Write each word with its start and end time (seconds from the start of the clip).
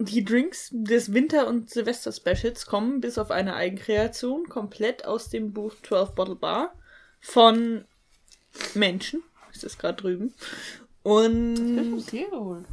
die 0.00 0.24
Drinks 0.24 0.70
des 0.72 1.12
Winter- 1.12 1.46
und 1.46 1.68
Silvester-Specials 1.68 2.64
kommen 2.64 3.00
bis 3.00 3.18
auf 3.18 3.30
eine 3.30 3.54
Eigenkreation 3.54 4.48
komplett 4.48 5.04
aus 5.04 5.28
dem 5.28 5.52
Buch 5.52 5.74
12 5.82 6.12
Bottle 6.12 6.36
Bar 6.36 6.74
von 7.20 7.84
Menschen. 8.74 9.22
Ist 9.52 9.62
das 9.62 9.76
gerade 9.76 10.00
drüben. 10.00 10.32
Und. 11.02 11.76
Das 11.76 12.10
hier 12.10 12.30
geholt. 12.30 12.64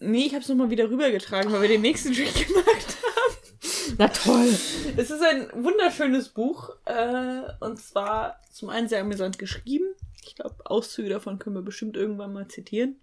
Nee, 0.00 0.26
ich 0.26 0.32
habe 0.32 0.42
es 0.42 0.48
nochmal 0.48 0.70
wieder 0.70 0.88
rübergetragen, 0.88 1.52
weil 1.52 1.62
wir 1.62 1.68
den 1.68 1.82
nächsten 1.82 2.14
Drink 2.14 2.34
gemacht 2.48 2.66
haben. 2.66 3.96
Na 3.98 4.08
toll. 4.08 4.48
Es 4.96 5.10
ist 5.10 5.22
ein 5.22 5.50
wunderschönes 5.52 6.30
Buch. 6.30 6.70
Äh, 6.86 7.42
und 7.60 7.78
zwar 7.78 8.40
zum 8.50 8.70
einen 8.70 8.88
sehr 8.88 9.00
amüsant 9.00 9.38
geschrieben. 9.38 9.86
Ich 10.24 10.36
glaube, 10.36 10.54
Auszüge 10.64 11.10
davon 11.10 11.38
können 11.38 11.56
wir 11.56 11.62
bestimmt 11.62 11.96
irgendwann 11.96 12.32
mal 12.32 12.48
zitieren. 12.48 12.96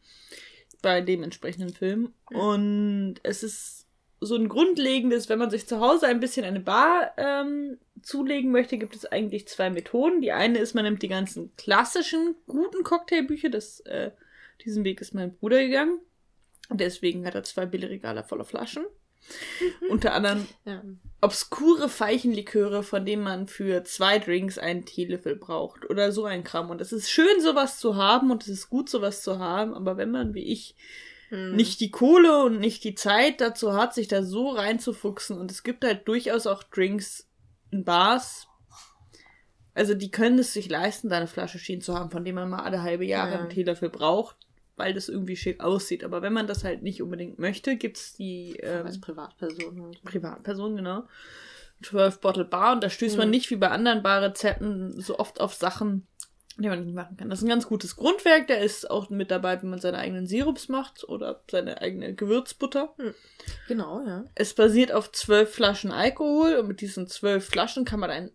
Bei 0.81 1.01
dem 1.01 1.23
entsprechenden 1.23 1.73
Film. 1.73 2.13
Und 2.31 3.15
es 3.23 3.43
ist 3.43 3.85
so 4.21 4.35
ein 4.35 4.49
grundlegendes, 4.49 5.29
wenn 5.29 5.39
man 5.39 5.49
sich 5.49 5.67
zu 5.67 5.79
Hause 5.79 6.07
ein 6.07 6.19
bisschen 6.19 6.45
eine 6.45 6.59
Bar 6.59 7.13
ähm, 7.17 7.77
zulegen 8.01 8.51
möchte, 8.51 8.77
gibt 8.77 8.95
es 8.95 9.05
eigentlich 9.05 9.47
zwei 9.47 9.69
Methoden. 9.69 10.21
Die 10.21 10.31
eine 10.31 10.59
ist, 10.59 10.73
man 10.73 10.85
nimmt 10.85 11.01
die 11.01 11.07
ganzen 11.07 11.55
klassischen, 11.57 12.35
guten 12.47 12.83
Cocktailbücher. 12.83 13.49
Das, 13.49 13.81
äh, 13.81 14.11
diesen 14.63 14.83
Weg 14.83 15.01
ist 15.01 15.13
mein 15.13 15.35
Bruder 15.35 15.59
gegangen. 15.59 15.99
Und 16.69 16.81
deswegen 16.81 17.25
hat 17.25 17.35
er 17.35 17.43
zwei 17.43 17.65
Billigregale 17.65 18.23
voller 18.23 18.45
Flaschen. 18.45 18.85
Unter 19.89 20.13
anderem 20.13 20.47
Ja. 20.65 20.83
Obskure 21.25 21.89
Veilchenliköre, 21.89 22.83
von 22.83 23.05
denen 23.05 23.23
man 23.23 23.47
für 23.47 23.83
zwei 23.83 24.19
Drinks 24.19 24.57
einen 24.57 24.85
Teelöffel 24.85 25.35
braucht. 25.35 25.89
Oder 25.89 26.11
so 26.11 26.23
ein 26.25 26.43
Kram. 26.43 26.69
Und 26.69 26.79
es 26.81 26.91
ist 26.93 27.09
schön, 27.09 27.41
sowas 27.41 27.79
zu 27.79 27.95
haben 27.97 28.31
und 28.31 28.43
es 28.43 28.49
ist 28.49 28.69
gut, 28.69 28.89
sowas 28.89 29.21
zu 29.21 29.39
haben. 29.39 29.73
Aber 29.73 29.97
wenn 29.97 30.11
man, 30.11 30.33
wie 30.33 30.43
ich, 30.51 30.75
Hm. 31.29 31.55
nicht 31.55 31.79
die 31.79 31.89
Kohle 31.89 32.43
und 32.43 32.59
nicht 32.59 32.83
die 32.83 32.93
Zeit 32.93 33.41
dazu 33.41 33.73
hat, 33.73 33.95
sich 33.95 34.07
da 34.07 34.21
so 34.23 34.49
reinzufuchsen. 34.49 35.37
Und 35.39 35.49
es 35.51 35.63
gibt 35.63 35.83
halt 35.83 36.07
durchaus 36.07 36.45
auch 36.45 36.61
Drinks 36.63 37.27
in 37.71 37.83
Bars. 37.83 38.47
Also 39.73 39.93
die 39.95 40.11
können 40.11 40.39
es 40.39 40.53
sich 40.53 40.69
leisten, 40.69 41.09
da 41.09 41.17
eine 41.17 41.27
Flasche 41.27 41.57
stehen 41.59 41.81
zu 41.81 41.95
haben, 41.95 42.11
von 42.11 42.23
dem 42.23 42.35
man 42.35 42.49
mal 42.49 42.59
alle 42.63 42.81
halbe 42.83 43.05
Jahre 43.05 43.31
Ja. 43.33 43.39
einen 43.39 43.49
Teelöffel 43.49 43.89
braucht, 43.89 44.37
weil 44.77 44.93
das 44.93 45.09
irgendwie 45.09 45.35
schick 45.35 45.61
aussieht. 45.63 46.03
Aber 46.03 46.21
wenn 46.21 46.33
man 46.33 46.47
das 46.47 46.63
halt 46.63 46.83
nicht 46.83 47.01
unbedingt 47.01 47.39
möchte, 47.39 47.75
gibt's 47.77 48.13
die 48.13 48.57
ähm, 48.61 48.85
Als 48.85 48.99
Privatperson 48.99 49.81
halt. 49.83 50.03
Privatperson, 50.03 50.75
genau. 50.75 51.03
12 51.83 52.19
Bottle 52.21 52.45
Bar 52.45 52.73
und 52.73 52.83
da 52.83 52.89
stößt 52.89 53.17
man 53.17 53.27
Mhm. 53.27 53.31
nicht 53.31 53.49
wie 53.51 53.55
bei 53.57 53.69
anderen 53.69 54.01
Barrezepten 54.03 54.99
so 55.01 55.19
oft 55.19 55.41
auf 55.41 55.53
Sachen, 55.53 56.07
die 56.57 56.69
man 56.69 56.85
nicht 56.85 56.95
machen 56.95 57.17
kann. 57.17 57.29
Das 57.29 57.39
ist 57.39 57.45
ein 57.45 57.49
ganz 57.49 57.67
gutes 57.67 57.97
Grundwerk, 57.97 58.47
der 58.47 58.61
ist 58.61 58.89
auch 58.89 59.09
mit 59.09 59.29
dabei, 59.29 59.61
wenn 59.61 59.69
man 59.69 59.79
seine 59.81 59.97
eigenen 59.97 60.25
Sirups 60.25 60.69
macht 60.69 61.03
oder 61.07 61.41
seine 61.51 61.81
eigene 61.81 62.15
Gewürzbutter. 62.15 62.95
Genau, 63.67 64.01
ja. 64.07 64.23
Es 64.35 64.53
basiert 64.53 64.93
auf 64.93 65.11
zwölf 65.11 65.53
Flaschen 65.53 65.91
Alkohol 65.91 66.55
und 66.55 66.67
mit 66.69 66.79
diesen 66.79 67.07
zwölf 67.07 67.45
Flaschen 67.45 67.83
kann 67.83 67.99
man 67.99 68.09
einen 68.09 68.31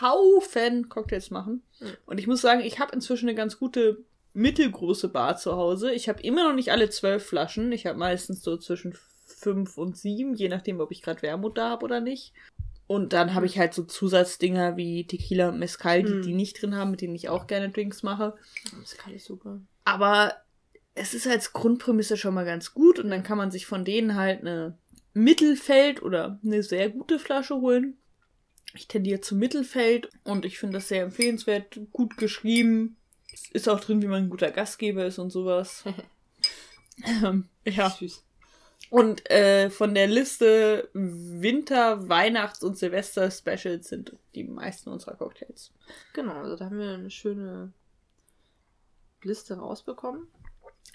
Haufen 0.00 0.88
Cocktails 0.88 1.30
machen. 1.30 1.62
Mhm. 1.80 1.86
Und 2.06 2.18
ich 2.18 2.26
muss 2.26 2.40
sagen, 2.40 2.60
ich 2.60 2.78
habe 2.78 2.92
inzwischen 2.94 3.28
eine 3.28 3.36
ganz 3.36 3.58
gute 3.58 3.98
mittelgroße 4.32 5.08
Bar 5.08 5.36
zu 5.36 5.52
Hause. 5.56 5.92
Ich 5.92 6.08
habe 6.08 6.22
immer 6.22 6.44
noch 6.48 6.54
nicht 6.54 6.70
alle 6.72 6.90
zwölf 6.90 7.24
Flaschen. 7.26 7.72
Ich 7.72 7.86
habe 7.86 7.98
meistens 7.98 8.42
so 8.42 8.56
zwischen 8.56 8.96
fünf 9.26 9.78
und 9.78 9.96
sieben, 9.96 10.34
je 10.34 10.48
nachdem, 10.48 10.80
ob 10.80 10.90
ich 10.92 11.02
gerade 11.02 11.22
Wermut 11.22 11.56
da 11.58 11.70
habe 11.70 11.84
oder 11.84 12.00
nicht. 12.00 12.32
Und 12.86 13.12
dann 13.12 13.34
habe 13.34 13.46
ich 13.46 13.58
halt 13.58 13.72
so 13.72 13.84
Zusatzdinger 13.84 14.76
wie 14.76 15.06
Tequila 15.06 15.48
und 15.50 15.58
Mezcal, 15.60 16.02
die 16.02 16.14
Mhm. 16.14 16.22
die 16.22 16.34
nicht 16.34 16.60
drin 16.60 16.74
haben, 16.74 16.90
mit 16.90 17.00
denen 17.00 17.14
ich 17.14 17.28
auch 17.28 17.46
gerne 17.46 17.70
Drinks 17.70 18.02
mache. 18.02 18.34
Kann 18.98 19.14
ich 19.14 19.24
super. 19.24 19.60
Aber 19.84 20.34
es 20.94 21.14
ist 21.14 21.28
als 21.28 21.52
Grundprämisse 21.52 22.16
schon 22.16 22.34
mal 22.34 22.44
ganz 22.44 22.74
gut 22.74 22.98
und 22.98 23.10
dann 23.10 23.22
kann 23.22 23.38
man 23.38 23.50
sich 23.52 23.66
von 23.66 23.84
denen 23.84 24.16
halt 24.16 24.40
eine 24.40 24.76
Mittelfeld 25.14 26.02
oder 26.02 26.38
eine 26.44 26.62
sehr 26.62 26.90
gute 26.90 27.18
Flasche 27.18 27.56
holen. 27.56 27.96
Ich 28.74 28.88
tendiere 28.88 29.20
zum 29.20 29.38
Mittelfeld 29.38 30.10
und 30.24 30.44
ich 30.44 30.58
finde 30.58 30.74
das 30.74 30.88
sehr 30.88 31.02
empfehlenswert, 31.02 31.80
gut 31.92 32.16
geschrieben. 32.16 32.96
Es 33.32 33.50
Ist 33.50 33.68
auch 33.68 33.80
drin, 33.80 34.02
wie 34.02 34.06
man 34.06 34.24
ein 34.24 34.30
guter 34.30 34.50
Gastgeber 34.50 35.06
ist 35.06 35.18
und 35.18 35.30
sowas. 35.30 35.84
ähm, 37.24 37.48
ja. 37.64 37.90
Süß. 37.90 38.24
Und 38.90 39.30
äh, 39.30 39.70
von 39.70 39.94
der 39.94 40.08
Liste 40.08 40.88
Winter-, 40.92 42.08
Weihnachts- 42.08 42.64
und 42.64 42.76
Silvester-Specials 42.76 43.88
sind 43.88 44.16
die 44.34 44.44
meisten 44.44 44.90
unserer 44.90 45.14
Cocktails. 45.14 45.72
Genau, 46.12 46.34
also 46.34 46.56
da 46.56 46.64
haben 46.64 46.78
wir 46.78 46.94
eine 46.94 47.10
schöne 47.10 47.72
Liste 49.22 49.58
rausbekommen. 49.58 50.26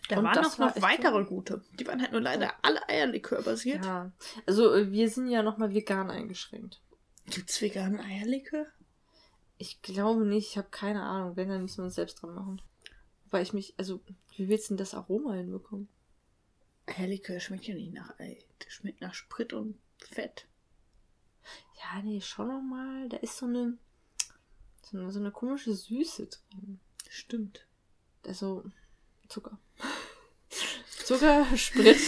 Da 0.09 0.17
Und 0.17 0.25
waren 0.25 0.45
auch 0.45 0.59
war 0.59 0.67
noch 0.67 0.81
weitere 0.81 1.23
gute. 1.23 1.63
Die 1.79 1.87
waren 1.87 2.01
halt 2.01 2.11
nur 2.11 2.21
leider 2.21 2.53
alle 2.61 2.87
Eierlikör 2.89 3.41
basiert. 3.41 3.85
Ja. 3.85 4.11
Also 4.45 4.73
äh, 4.73 4.91
wir 4.91 5.09
sind 5.09 5.29
ja 5.29 5.41
nochmal 5.41 5.73
vegan 5.73 6.11
eingeschränkt. 6.11 6.81
Gibt's 7.27 7.61
veganen 7.61 7.99
Eierlikör? 7.99 8.67
Ich 9.57 9.81
glaube 9.81 10.25
nicht, 10.25 10.49
ich 10.49 10.57
habe 10.57 10.69
keine 10.69 11.03
Ahnung. 11.03 11.35
Wenn, 11.35 11.49
dann 11.49 11.61
müssen 11.61 11.77
wir 11.77 11.85
uns 11.85 11.95
selbst 11.95 12.21
dran 12.21 12.35
machen. 12.35 12.61
Weil 13.29 13.43
ich 13.43 13.53
mich, 13.53 13.73
also, 13.77 14.01
wie 14.35 14.49
willst 14.49 14.69
du 14.69 14.73
denn 14.73 14.77
das 14.77 14.93
Aroma 14.93 15.33
hinbekommen? 15.33 15.87
Eierlikör 16.87 17.39
schmeckt 17.39 17.65
ja 17.65 17.75
nicht 17.75 17.93
nach 17.93 18.19
Ei. 18.19 18.43
Das 18.59 18.73
schmeckt 18.73 19.01
nach 19.01 19.13
Sprit 19.13 19.53
und 19.53 19.79
Fett. 19.99 20.47
Ja, 21.77 22.01
nee, 22.03 22.21
schon 22.21 22.47
nochmal. 22.47 23.09
Da 23.09 23.17
ist 23.17 23.37
so 23.37 23.45
eine, 23.45 23.77
so 24.81 24.97
eine, 24.97 25.11
so 25.11 25.19
eine 25.19 25.31
komische 25.31 25.73
Süße 25.73 26.27
drin. 26.27 26.79
Stimmt. 27.09 27.65
Also, 28.25 28.63
Zucker. 29.27 29.57
Zucker, 31.05 31.45
Sprit. 31.55 31.99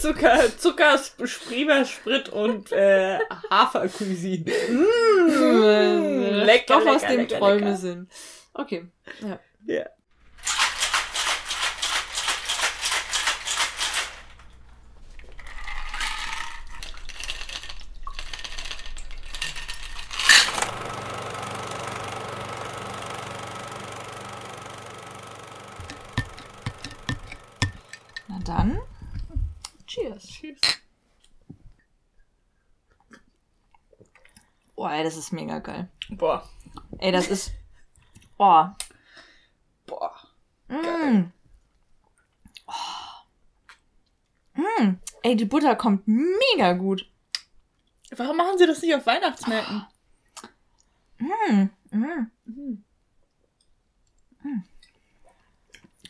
Zucker, 0.00 0.58
Zucker, 0.58 0.98
Sprieber, 1.24 1.84
Sprit 1.84 2.28
und 2.28 2.72
äh, 2.72 3.20
Hafercuisine. 3.50 4.50
Mmh, 4.70 4.86
lecker, 5.28 6.80
Doch 6.80 6.86
aus 6.86 7.02
lecker, 7.02 7.12
dem 7.12 7.20
lecker, 7.20 7.38
Träume 7.38 7.60
lecker. 7.60 7.76
sind. 7.76 8.12
Okay. 8.54 8.86
Ja. 9.20 9.40
Ja. 9.66 9.86
Na 28.28 28.38
dann. 28.44 28.78
Cheers. 29.86 30.22
Tschüss. 30.26 30.60
Oh, 34.76 34.86
ey, 34.86 35.02
das 35.02 35.16
ist 35.28 35.32
mega 35.32 35.58
geil. 35.58 35.90
Boah. 36.08 36.48
Ey, 36.98 37.12
das 37.12 37.28
ist. 37.28 37.52
Oh. 38.38 38.64
Boah. 39.86 40.14
Mm. 40.68 41.32
Oh. 42.66 42.72
Mm. 44.54 44.98
Ey, 45.22 45.36
die 45.36 45.44
Butter 45.44 45.76
kommt 45.76 46.08
mega 46.08 46.72
gut. 46.72 47.10
Warum 48.16 48.38
machen 48.38 48.56
sie 48.56 48.66
das 48.66 48.80
nicht 48.80 48.94
auf 48.94 49.04
Weihnachtsmärkten? 49.04 49.86
Mm. 51.18 51.68
Mm. 51.90 52.30
Mhm. 52.46 52.84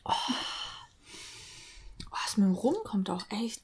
Oh, 0.04 0.12
das 2.10 2.36
mit 2.36 2.46
dem 2.46 2.54
Rum 2.54 2.76
kommt 2.84 3.10
auch 3.10 3.24
echt. 3.30 3.62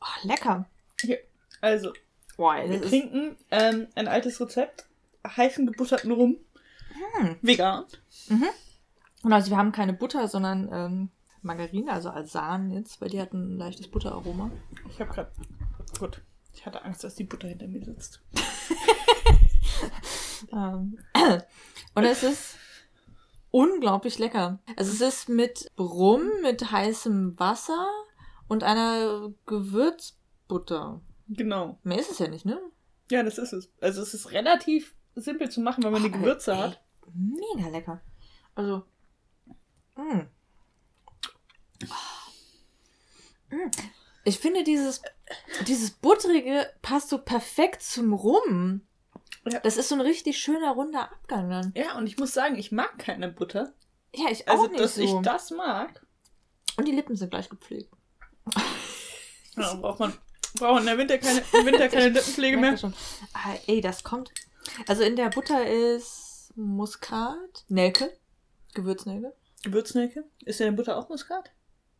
Oh, 0.00 0.26
lecker. 0.26 0.68
Hier. 1.00 1.20
Also, 1.60 1.92
Ey, 2.38 2.70
wir 2.70 2.82
trinken 2.82 3.36
ähm, 3.50 3.88
ein 3.94 4.08
altes 4.08 4.40
Rezept. 4.40 4.86
Heißen 5.26 5.66
gebutterten 5.66 6.12
Rum. 6.12 6.36
Hm. 7.18 7.36
Vegan. 7.42 7.84
Und 9.22 9.32
also 9.32 9.50
wir 9.50 9.56
haben 9.56 9.72
keine 9.72 9.92
Butter, 9.92 10.28
sondern 10.28 10.68
ähm, 10.72 11.08
Margarine, 11.42 11.92
also 11.92 12.10
Alsan 12.10 12.70
jetzt, 12.70 13.00
weil 13.00 13.08
die 13.08 13.20
hat 13.20 13.32
ein 13.32 13.56
leichtes 13.56 13.88
Butteraroma. 13.88 14.50
Ich 14.88 15.00
habe 15.00 15.12
gerade. 15.12 15.32
Gut. 15.98 16.20
Ich 16.54 16.64
hatte 16.64 16.84
Angst, 16.84 17.04
dass 17.04 17.14
die 17.14 17.24
Butter 17.24 17.48
hinter 17.48 17.66
mir 17.66 17.84
sitzt. 17.84 18.20
Ähm, 20.52 20.98
und 21.94 22.04
es 22.04 22.22
ist 22.22 22.56
unglaublich 23.50 24.18
lecker. 24.18 24.58
Also 24.76 24.92
es 24.92 25.00
ist 25.00 25.28
mit 25.28 25.70
Rum, 25.78 26.22
mit 26.42 26.70
heißem 26.70 27.38
Wasser 27.38 27.86
und 28.48 28.62
einer 28.62 29.32
Gewürzbutter. 29.46 31.00
Genau. 31.28 31.78
Mehr 31.82 31.98
ist 31.98 32.10
es 32.10 32.18
ja 32.18 32.28
nicht, 32.28 32.44
ne? 32.44 32.60
Ja, 33.10 33.22
das 33.22 33.38
ist 33.38 33.52
es. 33.52 33.70
Also 33.80 34.02
es 34.02 34.14
ist 34.14 34.32
relativ 34.32 34.94
simpel 35.14 35.50
zu 35.50 35.60
machen, 35.60 35.82
wenn 35.84 35.92
man 35.92 36.02
die 36.02 36.10
Oh, 36.10 36.18
Gewürze 36.18 36.52
ey, 36.52 36.58
hat. 36.58 36.80
Mega 37.14 37.68
lecker. 37.68 38.00
Also. 38.54 38.84
mm. 39.96 40.22
Mm. 43.50 43.70
Ich 44.24 44.38
finde 44.40 44.64
dieses, 44.64 45.02
dieses 45.68 45.90
butterige 45.92 46.68
passt 46.82 47.08
so 47.10 47.18
perfekt 47.18 47.82
zum 47.82 48.12
Rum. 48.12 48.80
Ja. 49.48 49.60
Das 49.60 49.76
ist 49.76 49.88
so 49.88 49.94
ein 49.94 50.00
richtig 50.00 50.38
schöner 50.38 50.72
runder 50.72 51.12
Abgang 51.12 51.48
dann. 51.48 51.72
Ja, 51.76 51.96
und 51.96 52.08
ich 52.08 52.18
muss 52.18 52.34
sagen, 52.34 52.56
ich 52.56 52.72
mag 52.72 52.98
keine 52.98 53.28
Butter. 53.28 53.72
Ja, 54.12 54.28
ich 54.30 54.48
Also, 54.48 54.64
auch 54.64 54.68
nicht 54.70 54.80
dass 54.80 54.96
so. 54.96 55.02
ich 55.02 55.12
das 55.22 55.52
mag. 55.52 56.04
Und 56.76 56.88
die 56.88 56.92
Lippen 56.92 57.14
sind 57.14 57.30
gleich 57.30 57.48
gepflegt. 57.48 57.92
Ja, 59.56 59.74
braucht 59.74 60.00
man 60.00 60.12
braucht 60.56 60.80
in 60.80 60.86
der 60.86 60.98
Winter 60.98 61.18
keine, 61.18 61.42
im 61.52 61.66
Winter 61.66 61.88
keine 61.88 62.08
Lippenpflege 62.10 62.56
mehr. 62.56 62.76
Schon. 62.76 62.94
Ah, 63.32 63.54
ey, 63.66 63.80
das 63.80 64.04
kommt. 64.04 64.32
Also 64.86 65.02
in 65.02 65.16
der 65.16 65.30
Butter 65.30 65.66
ist 65.66 66.52
Muskat, 66.56 67.64
Nelke, 67.68 68.16
Gewürznelke. 68.74 69.32
Gewürznelke. 69.62 70.24
Ist 70.44 70.60
in 70.60 70.66
der 70.66 70.72
Butter 70.72 70.96
auch 70.96 71.08
Muskat? 71.08 71.50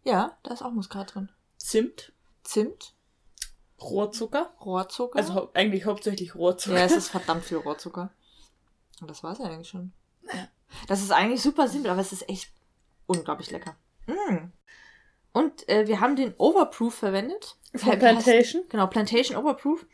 Ja, 0.04 0.36
da 0.42 0.54
ist 0.54 0.62
auch 0.62 0.72
Muskat 0.72 1.14
drin. 1.14 1.30
Zimt. 1.56 2.12
Zimt, 2.44 2.94
Rohrzucker. 3.80 4.54
Rohrzucker. 4.64 5.18
Also 5.18 5.34
hau 5.34 5.50
eigentlich 5.54 5.84
hauptsächlich 5.84 6.34
Rohrzucker. 6.34 6.78
ja, 6.78 6.84
es 6.84 6.92
ist 6.92 7.08
verdammt 7.10 7.44
viel 7.44 7.58
Rohrzucker. 7.58 8.10
Und 9.00 9.10
das 9.10 9.22
war's 9.22 9.38
ja 9.38 9.46
eigentlich 9.46 9.68
schon. 9.68 9.92
Das 10.88 11.02
ist 11.02 11.12
eigentlich 11.12 11.42
super 11.42 11.68
simpel, 11.68 11.90
aber 11.90 12.00
es 12.00 12.12
ist 12.12 12.28
echt 12.28 12.50
unglaublich 13.06 13.50
lecker. 13.50 13.76
Mm. 14.06 14.52
Und 15.36 15.68
äh, 15.68 15.86
wir 15.86 16.00
haben 16.00 16.16
den 16.16 16.32
Overproof 16.38 16.94
verwendet. 16.94 17.56
Von 17.74 17.98
Plantation. 17.98 18.62
Genau, 18.70 18.86
Plantation 18.86 19.36
Overproof. 19.36 19.84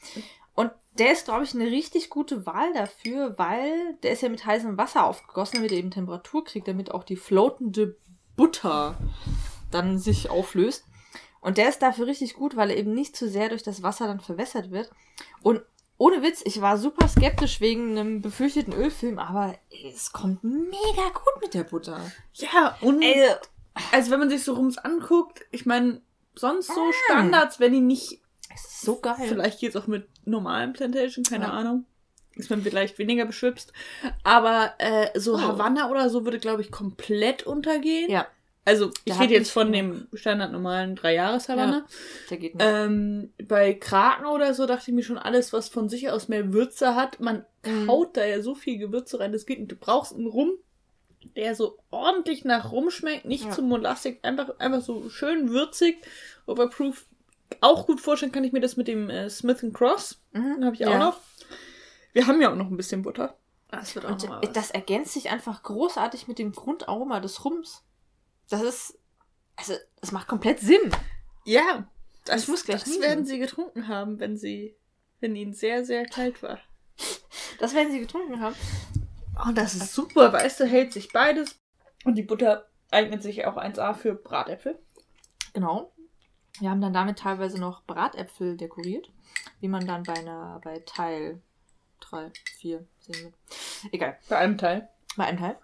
Und 0.54 0.70
der 1.00 1.10
ist, 1.10 1.24
glaube 1.24 1.42
ich, 1.42 1.52
eine 1.52 1.66
richtig 1.66 2.10
gute 2.10 2.46
Wahl 2.46 2.72
dafür, 2.74 3.36
weil 3.38 3.94
der 4.04 4.12
ist 4.12 4.22
ja 4.22 4.28
mit 4.28 4.46
heißem 4.46 4.78
Wasser 4.78 5.04
aufgegossen, 5.04 5.56
damit 5.56 5.72
er 5.72 5.78
eben 5.78 5.90
Temperatur 5.90 6.44
kriegt, 6.44 6.68
damit 6.68 6.92
auch 6.92 7.02
die 7.02 7.16
floatende 7.16 7.96
Butter 8.36 8.96
dann 9.72 9.98
sich 9.98 10.30
auflöst. 10.30 10.84
Und 11.40 11.58
der 11.58 11.70
ist 11.70 11.82
dafür 11.82 12.06
richtig 12.06 12.34
gut, 12.34 12.54
weil 12.54 12.70
er 12.70 12.76
eben 12.76 12.94
nicht 12.94 13.16
zu 13.16 13.28
sehr 13.28 13.48
durch 13.48 13.64
das 13.64 13.82
Wasser 13.82 14.06
dann 14.06 14.20
verwässert 14.20 14.70
wird. 14.70 14.92
Und 15.42 15.60
ohne 15.98 16.22
Witz, 16.22 16.42
ich 16.44 16.60
war 16.60 16.78
super 16.78 17.08
skeptisch 17.08 17.60
wegen 17.60 17.98
einem 17.98 18.22
befürchteten 18.22 18.74
Ölfilm, 18.74 19.18
aber 19.18 19.56
es 19.92 20.12
kommt 20.12 20.44
mega 20.44 21.08
gut 21.12 21.40
mit 21.40 21.54
der 21.54 21.64
Butter. 21.64 22.00
Ja, 22.34 22.76
und 22.80 23.02
Ey, 23.02 23.28
also 23.92 24.10
wenn 24.10 24.19
man 24.20 24.30
sich 24.30 24.42
so 24.44 24.54
rums 24.54 24.78
anguckt, 24.78 25.42
ich 25.50 25.66
meine, 25.66 26.00
sonst 26.34 26.69
so 26.69 26.80
Mm. 26.88 26.92
Standards, 27.06 27.60
wenn 27.60 27.72
die 27.72 27.80
nicht, 27.80 28.20
es 28.54 28.64
ist 28.64 28.80
so 28.82 28.96
geil. 29.00 29.16
vielleicht 29.28 29.60
geht's 29.60 29.76
auch 29.76 29.86
mit 29.86 30.08
normalen 30.24 30.72
Plantation, 30.72 31.24
keine 31.24 31.44
Ja. 31.44 31.50
Ahnung. 31.52 31.84
Ist 32.34 32.48
man 32.48 32.62
vielleicht 32.62 32.98
weniger 32.98 33.26
beschwipst. 33.26 33.72
Aber 34.24 34.72
äh, 34.78 35.08
so 35.19 35.34
Oh. 35.34 35.40
Havanna 35.40 35.90
oder 35.90 36.08
so 36.08 36.24
würde, 36.24 36.38
glaube 36.38 36.62
ich, 36.62 36.70
komplett 36.70 37.42
untergehen. 37.46 38.10
Ja, 38.10 38.26
Also, 38.64 38.90
ich 39.04 39.19
rede 39.20 39.34
jetzt 39.34 39.50
von 39.50 39.70
dem 39.72 40.06
standardnormalen 40.14 40.96
Drei-Jahres-Havanna. 40.96 41.84
der 42.30 42.36
geht 42.38 42.54
nicht. 42.54 42.64
Ähm, 42.66 43.32
bei 43.42 43.74
Kraken 43.74 44.24
oder 44.26 44.54
so 44.54 44.64
dachte 44.66 44.90
ich 44.90 44.94
mir 44.94 45.02
schon, 45.02 45.19
alles, 45.19 45.52
was 45.52 45.69
von 45.69 45.90
sich 45.90 46.08
aus 46.10 46.28
mehr 46.28 46.52
Würze 46.54 46.94
hat, 46.96 47.20
man 47.20 47.44
Mhm. 47.66 47.88
haut 47.90 48.16
da 48.16 48.24
ja 48.24 48.40
so 48.40 48.54
viel 48.54 48.78
Gewürze 48.78 49.20
rein, 49.20 49.32
das 49.32 49.44
geht 49.46 49.58
nicht. 49.58 49.70
Du 49.70 49.76
brauchst 49.76 50.14
einen 50.14 50.26
Rum, 50.26 50.52
der 51.36 51.54
so 51.54 51.78
ordentlich 51.90 52.44
nach 52.44 52.72
Rum 52.72 52.90
schmeckt, 52.90 53.24
nicht 53.24 53.44
Ja. 53.44 53.50
zu 53.50 53.62
molastig, 53.62 54.19
einfach, 54.22 54.58
einfach 54.58 54.80
so 54.82 55.08
schön 55.10 55.50
würzig. 55.50 56.02
Overproof. 56.46 57.06
Auch 57.60 57.86
gut 57.86 58.00
vorstellen 58.00 58.32
kann 58.32 58.44
ich 58.44 58.52
mir 58.52 58.60
das 58.60 58.76
mit 58.76 58.88
dem 58.88 59.10
äh, 59.10 59.28
Smith 59.28 59.64
Cross. 59.72 60.20
Mhm. 60.32 60.64
Habe 60.64 60.74
ich 60.74 60.80
Ja. 60.80 60.88
auch 60.90 60.98
noch. 60.98 61.20
Wir 62.12 62.26
haben 62.26 62.40
ja 62.40 62.50
auch 62.50 62.56
noch 62.56 62.70
ein 62.70 62.76
bisschen 62.76 63.02
Butter. 63.02 63.36
Das 63.70 63.94
wird 63.94 64.04
auch 64.04 64.10
Und 64.10 64.24
noch 64.28 64.40
das 64.52 64.70
ergänzt 64.70 65.12
sich 65.14 65.30
einfach 65.30 65.62
großartig 65.62 66.28
mit 66.28 66.38
dem 66.38 66.52
Grundaroma 66.52 67.20
des 67.20 67.44
Rums. 67.44 67.82
Das 68.50 68.62
ist. 68.62 68.98
Also, 69.56 69.74
es 70.00 70.12
macht 70.12 70.28
komplett 70.28 70.60
Sinn. 70.60 70.90
Ja, 71.44 71.88
das, 72.24 72.42
Ich 72.42 72.48
muss 72.48 72.64
gleich 72.64 72.84
das 72.84 73.00
werden 73.00 73.24
sie 73.26 73.38
getrunken 73.38 73.88
haben, 73.88 74.19
wenn 74.20 74.36
sie, 74.36 74.76
wenn 75.20 75.34
ihnen 75.36 75.52
sehr, 75.54 75.84
sehr 75.84 76.04
kalt 76.06 76.42
war. 76.42 76.58
Das 77.58 77.74
werden 77.74 77.92
sie 77.92 78.00
getrunken 78.00 78.40
haben. 78.40 78.54
Und 79.44 79.56
das 79.56 79.75
ist 79.75 79.94
super, 79.94 80.32
weißt 80.32 80.61
du, 80.61 80.67
hält 80.67 80.93
sich 80.93 81.12
beides. 81.12 81.58
Und 82.05 82.17
die 82.17 82.23
Butter 82.23 82.67
eignet 82.90 83.23
sich 83.23 83.46
auch 83.46 83.56
1A 83.56 83.94
für 83.94 84.14
Bratäpfel. 84.14 84.79
Genau. 85.52 85.93
Wir 86.58 86.70
haben 86.70 86.81
dann 86.81 86.93
damit 86.93 87.19
teilweise 87.19 87.58
noch 87.58 87.82
Bratäpfel 87.84 88.56
dekoriert, 88.56 89.11
wie 89.61 89.69
man 89.69 89.87
dann 89.87 90.02
bei 90.02 90.14
einer, 90.14 90.61
bei 90.62 90.81
Teil 90.81 91.40
3, 92.00 92.31
4 92.58 92.87
sehen 93.00 93.25
wird. 93.25 93.34
Egal. 93.93 94.19
Bei 94.29 94.38
einem 94.38 94.58
Teil. 94.58 94.88
Bei 95.17 95.25
einem 95.25 95.38
Teil. 95.38 95.58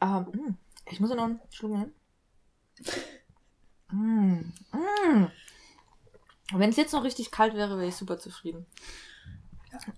Ähm, 0.00 0.26
mh, 0.32 0.54
ich 0.86 1.00
muss 1.00 1.10
ja 1.10 1.16
noch 1.16 1.24
einen 1.24 1.40
Schluck 1.50 1.72
nehmen. 1.72 1.94
Mm, 3.90 4.52
mm. 4.72 5.30
Wenn 6.52 6.70
es 6.70 6.76
jetzt 6.76 6.92
noch 6.92 7.04
richtig 7.04 7.30
kalt 7.30 7.54
wäre, 7.54 7.76
wäre 7.76 7.88
ich 7.88 7.96
super 7.96 8.18
zufrieden. 8.18 8.66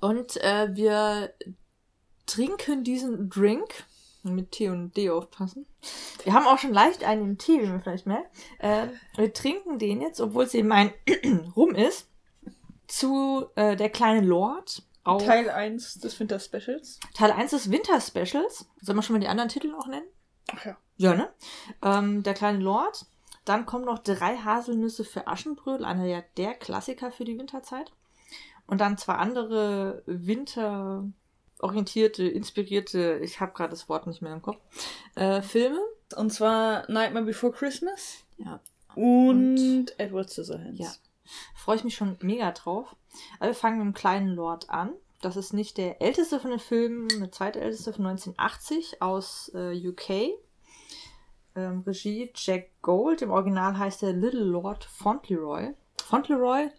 Und 0.00 0.36
äh, 0.38 0.74
wir 0.74 1.32
trinken 2.32 2.84
diesen 2.84 3.28
Drink. 3.28 3.84
Mit 4.24 4.52
T 4.52 4.68
und 4.68 4.96
D 4.96 5.10
aufpassen. 5.10 5.66
Wir 6.22 6.32
haben 6.32 6.46
auch 6.46 6.56
schon 6.56 6.72
leicht 6.72 7.02
einen 7.02 7.22
im 7.22 7.38
Tee, 7.38 7.60
wie 7.60 7.66
man 7.66 7.82
vielleicht 7.82 8.06
merkt. 8.06 8.30
Äh, 8.60 8.86
wir 9.16 9.32
trinken 9.32 9.80
den 9.80 10.00
jetzt, 10.00 10.20
obwohl 10.20 10.44
es 10.44 10.54
eben 10.54 10.70
ein 10.70 10.92
Rum 11.56 11.74
ist, 11.74 12.06
zu 12.86 13.46
äh, 13.56 13.74
der 13.74 13.90
kleine 13.90 14.24
Lord. 14.24 14.84
Auf 15.02 15.24
Teil 15.24 15.50
1 15.50 15.98
des 15.98 16.20
Winter 16.20 16.38
Specials. 16.38 17.00
Teil 17.14 17.32
1 17.32 17.50
des 17.50 17.72
Winter 17.72 18.00
Specials. 18.00 18.66
Sollen 18.80 18.96
wir 18.96 19.02
schon 19.02 19.14
mal 19.14 19.20
die 19.20 19.26
anderen 19.26 19.48
Titel 19.48 19.74
auch 19.74 19.88
nennen? 19.88 20.06
Ach 20.54 20.64
ja. 20.66 20.76
Ja, 20.98 21.14
ne? 21.14 21.28
Ähm, 21.82 22.22
der 22.22 22.34
kleine 22.34 22.60
Lord. 22.60 23.06
Dann 23.44 23.66
kommen 23.66 23.86
noch 23.86 23.98
drei 23.98 24.36
Haselnüsse 24.36 25.04
für 25.04 25.26
Aschenbrödel, 25.26 25.84
einer 25.84 26.06
ja 26.06 26.22
der 26.36 26.54
Klassiker 26.54 27.10
für 27.10 27.24
die 27.24 27.36
Winterzeit. 27.36 27.90
Und 28.68 28.80
dann 28.80 28.98
zwei 28.98 29.14
andere 29.14 30.04
winterorientierte, 31.62 32.24
inspirierte, 32.24 33.20
ich 33.22 33.40
habe 33.40 33.52
gerade 33.52 33.70
das 33.70 33.88
Wort 33.88 34.06
nicht 34.06 34.20
mehr 34.22 34.32
im 34.32 34.42
Kopf, 34.42 34.58
äh, 35.14 35.42
Filme. 35.42 35.78
Und 36.16 36.32
zwar 36.32 36.90
Nightmare 36.90 37.24
Before 37.24 37.52
Christmas 37.52 38.24
Ja. 38.36 38.60
und, 38.94 39.94
Edward 39.98 40.28
Scissorhands. 40.30 40.78
Ja. 40.78 40.92
Freue 41.56 41.76
ich 41.76 41.84
mich 41.84 41.94
schon 41.94 42.16
mega 42.20 42.50
drauf. 42.52 42.94
Aber 43.38 43.48
wir 43.50 43.54
fangen 43.54 43.78
mit 43.78 43.86
dem 43.86 43.94
kleinen 43.94 44.28
Lord 44.34 44.68
an. 44.68 44.92
Das 45.20 45.36
ist 45.36 45.52
nicht 45.52 45.78
der 45.78 46.02
älteste 46.02 46.40
von 46.40 46.50
den 46.50 46.58
Filmen, 46.58 47.08
der 47.08 47.30
zweitälteste 47.30 47.92
von 47.92 48.06
1980 48.06 49.00
aus 49.00 49.50
äh, 49.54 49.72
UK. 49.88 50.34
Ähm, 51.54 51.84
Regie 51.86 52.32
Jack 52.34 52.70
Gold. 52.82 53.22
Im 53.22 53.30
Original 53.30 53.78
heißt 53.78 54.02
er 54.02 54.12
Little 54.12 54.44
Lord 54.44 54.84
Fauntleroy. 54.84 55.74
Fauntleroy? 56.02 56.70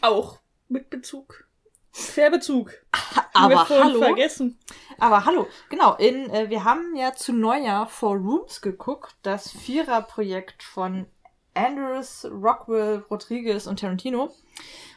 Auch 0.00 0.38
mit 0.68 0.88
Bezug. 0.88 1.46
Querbezug. 1.94 2.72
Haben 3.34 3.52
Aber 3.52 3.68
hallo. 3.68 4.00
vergessen. 4.00 4.58
Aber 4.98 5.24
hallo, 5.24 5.46
genau, 5.70 5.94
in, 5.96 6.30
äh, 6.30 6.50
wir 6.50 6.64
haben 6.64 6.94
ja 6.94 7.14
zu 7.14 7.32
Neujahr 7.32 7.88
Four 7.88 8.16
Rooms 8.16 8.60
geguckt, 8.60 9.16
das 9.22 9.50
Vierer-Projekt 9.50 10.62
von 10.62 11.06
Andrews, 11.54 12.26
Rockwell, 12.30 13.04
Rodriguez 13.10 13.66
und 13.66 13.80
Tarantino. 13.80 14.32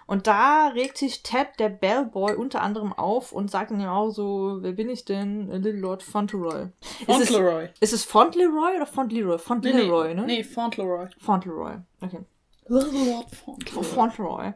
Und 0.06 0.26
da 0.26 0.70
regt 0.70 0.98
sich 0.98 1.22
Ted, 1.22 1.48
der 1.60 1.70
Bellboy, 1.70 2.36
unter 2.36 2.62
anderem 2.62 2.94
auf 2.94 3.34
und 3.34 3.52
sagt 3.52 3.72
dann 3.72 3.82
ja 3.82 3.92
auch 3.92 4.10
so, 4.10 4.60
wer 4.62 4.72
bin 4.72 4.90
ich 4.90 5.04
denn? 5.04 5.50
Little 5.52 5.74
Lord 5.74 6.02
Fauntleroy. 6.02 6.68
Ist 7.06 7.10
es, 7.10 7.30
Fauntleroy. 7.30 7.70
ist 7.82 7.94
es 7.94 8.04
Fauntleroy 8.06 8.78
oder 8.78 8.86
Fauntleroy? 8.86 9.38
Fauntleroy, 9.38 10.14
ne? 10.14 10.24
Nee, 10.26 10.44
Fauntleroy. 10.44 11.08
Fauntleroy, 11.20 11.76
okay. 12.02 12.20
Lord 12.68 13.30
Fauntleroy. 13.36 13.84
Fauntleroy. 13.84 14.54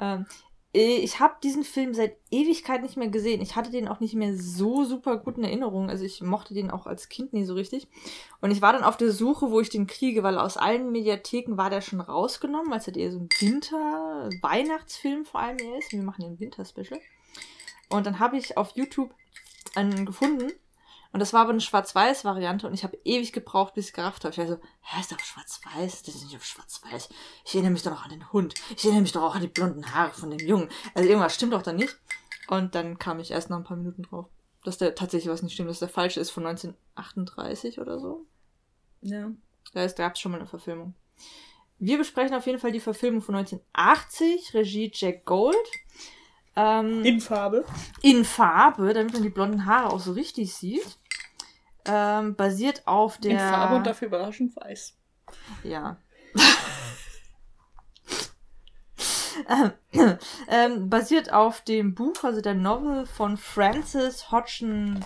Ähm, 0.00 0.26
äh, 0.26 0.34
ich 0.72 1.18
habe 1.18 1.34
diesen 1.42 1.64
Film 1.64 1.94
seit 1.94 2.16
Ewigkeit 2.30 2.82
nicht 2.82 2.96
mehr 2.96 3.08
gesehen. 3.08 3.40
Ich 3.40 3.56
hatte 3.56 3.72
den 3.72 3.88
auch 3.88 3.98
nicht 3.98 4.14
mehr 4.14 4.36
so 4.36 4.84
super 4.84 5.16
gut 5.16 5.36
in 5.36 5.42
Erinnerung. 5.42 5.90
Also 5.90 6.04
ich 6.04 6.22
mochte 6.22 6.54
den 6.54 6.70
auch 6.70 6.86
als 6.86 7.08
Kind 7.08 7.32
nie 7.32 7.44
so 7.44 7.54
richtig. 7.54 7.88
Und 8.40 8.52
ich 8.52 8.62
war 8.62 8.72
dann 8.72 8.84
auf 8.84 8.96
der 8.96 9.10
Suche, 9.10 9.50
wo 9.50 9.60
ich 9.60 9.68
den 9.68 9.88
kriege, 9.88 10.22
weil 10.22 10.38
aus 10.38 10.56
allen 10.56 10.92
Mediatheken 10.92 11.56
war 11.56 11.70
der 11.70 11.80
schon 11.80 12.00
rausgenommen, 12.00 12.70
weil 12.70 12.78
es 12.78 12.86
halt 12.86 12.96
eher 12.96 13.10
so 13.10 13.18
ein 13.18 13.28
Winter-Weihnachtsfilm 13.40 15.24
vor 15.24 15.40
allem 15.40 15.58
ist. 15.78 15.90
Wir 15.90 16.02
machen 16.02 16.22
den 16.22 16.38
Winter-Special. 16.38 17.00
Und 17.88 18.06
dann 18.06 18.20
habe 18.20 18.38
ich 18.38 18.56
auf 18.56 18.70
YouTube 18.76 19.12
einen 19.74 20.06
gefunden. 20.06 20.52
Und 21.12 21.18
das 21.20 21.32
war 21.32 21.40
aber 21.40 21.50
eine 21.50 21.60
Schwarz-Weiß-Variante 21.60 22.66
und 22.68 22.74
ich 22.74 22.84
habe 22.84 22.96
ewig 23.04 23.32
gebraucht, 23.32 23.74
bis 23.74 23.88
ich 23.88 23.92
gerafft 23.92 24.24
habe. 24.24 24.32
Ich 24.32 24.38
war 24.38 24.46
so, 24.46 24.58
hä, 24.82 25.00
ist 25.00 25.10
doch 25.10 25.18
Schwarz-Weiß? 25.18 26.02
Das 26.02 26.14
ist 26.14 26.24
nicht 26.24 26.36
auf 26.36 26.44
Schwarz-Weiß. 26.44 27.08
Ich 27.44 27.54
erinnere 27.54 27.72
mich 27.72 27.82
doch 27.82 27.90
noch 27.90 28.04
an 28.04 28.10
den 28.10 28.32
Hund. 28.32 28.54
Ich 28.76 28.84
erinnere 28.84 29.02
mich 29.02 29.12
doch 29.12 29.22
auch 29.22 29.34
an 29.34 29.40
die 29.40 29.48
blonden 29.48 29.92
Haare 29.92 30.12
von 30.12 30.30
dem 30.30 30.38
Jungen. 30.46 30.68
Also 30.94 31.08
irgendwas 31.08 31.34
stimmt 31.34 31.52
doch 31.52 31.62
da 31.62 31.72
nicht. 31.72 31.96
Und 32.48 32.74
dann 32.76 32.98
kam 32.98 33.18
ich 33.18 33.32
erst 33.32 33.50
nach 33.50 33.56
ein 33.56 33.64
paar 33.64 33.76
Minuten 33.76 34.02
drauf, 34.04 34.26
dass 34.64 34.78
der 34.78 34.94
tatsächlich 34.94 35.32
was 35.32 35.42
nicht 35.42 35.54
stimmt, 35.54 35.70
dass 35.70 35.80
der 35.80 35.88
falsche 35.88 36.20
ist 36.20 36.30
von 36.30 36.46
1938 36.46 37.80
oder 37.80 37.98
so. 37.98 38.24
Ja. 39.00 39.30
Da 39.72 39.86
gab 39.88 40.14
es 40.14 40.20
schon 40.20 40.32
mal 40.32 40.38
eine 40.38 40.46
Verfilmung. 40.46 40.94
Wir 41.78 41.98
besprechen 41.98 42.34
auf 42.36 42.46
jeden 42.46 42.58
Fall 42.58 42.72
die 42.72 42.80
Verfilmung 42.80 43.22
von 43.22 43.34
1980, 43.34 44.54
Regie 44.54 44.90
Jack 44.94 45.24
Gold. 45.24 45.56
Ähm, 46.56 47.04
In 47.04 47.20
Farbe. 47.20 47.64
in 48.02 48.24
Farbe, 48.24 48.92
damit 48.92 49.12
man 49.12 49.22
die 49.22 49.28
blonden 49.30 49.66
Haare 49.66 49.92
auch 49.92 50.00
so 50.00 50.12
richtig 50.12 50.52
sieht. 50.54 50.98
Ähm, 51.86 52.34
basiert 52.36 52.86
auf 52.86 53.18
der. 53.18 53.30
In 53.32 53.38
Farbe 53.38 53.76
und 53.76 53.86
dafür 53.86 54.08
überraschend 54.08 54.54
weiß. 54.56 54.96
Ja. 55.62 55.96
ähm, 59.48 59.72
ähm, 60.48 60.90
basiert 60.90 61.32
auf 61.32 61.62
dem 61.62 61.94
Buch, 61.94 62.22
also 62.22 62.40
der 62.40 62.54
Novel 62.54 63.06
von 63.06 63.36
Frances 63.36 64.30
Hodgson, 64.30 65.04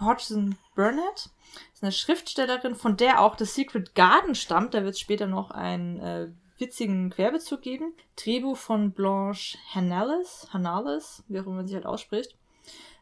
Hodgson 0.00 0.56
Burnett. 0.74 1.30
Das 1.70 1.74
ist 1.74 1.82
eine 1.82 1.92
Schriftstellerin, 1.92 2.74
von 2.74 2.96
der 2.96 3.20
auch 3.20 3.38
The 3.38 3.44
Secret 3.44 3.94
Garden 3.94 4.34
stammt. 4.34 4.74
Da 4.74 4.82
wird 4.82 4.94
es 4.94 5.00
später 5.00 5.26
noch 5.26 5.50
ein 5.50 6.00
äh, 6.00 6.28
witzigen 6.58 7.10
Querbezug 7.10 7.62
geben. 7.62 7.94
Drehbuch 8.16 8.56
von 8.56 8.92
Blanche 8.92 9.58
Hanales, 9.74 10.48
Hanales, 10.52 11.22
wie 11.28 11.40
auch 11.40 11.46
immer 11.46 11.56
man 11.56 11.66
sich 11.66 11.74
halt 11.74 11.86
ausspricht. 11.86 12.36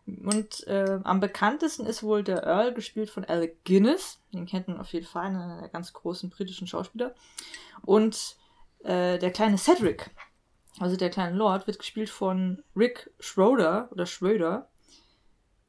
Und 0.06 0.66
äh, 0.66 1.00
am 1.02 1.20
bekanntesten 1.20 1.86
ist 1.86 2.02
wohl 2.02 2.22
der 2.22 2.42
Earl, 2.44 2.74
gespielt 2.74 3.08
von 3.08 3.24
Alec 3.24 3.64
Guinness. 3.64 4.20
Den 4.32 4.46
kennt 4.46 4.68
man 4.68 4.78
auf 4.78 4.92
jeden 4.92 5.06
Fall, 5.06 5.26
einer 5.26 5.60
der 5.60 5.68
ganz 5.68 5.92
großen 5.92 6.28
britischen 6.28 6.66
Schauspieler. 6.66 7.14
Und 7.82 8.36
äh, 8.82 9.18
der 9.18 9.30
kleine 9.30 9.56
Cedric, 9.56 10.10
also 10.78 10.96
der 10.96 11.08
kleine 11.10 11.36
Lord, 11.36 11.66
wird 11.66 11.78
gespielt 11.78 12.10
von 12.10 12.62
Rick 12.76 13.10
Schroeder 13.18 13.88
oder 13.92 14.04
Schröder. 14.04 14.68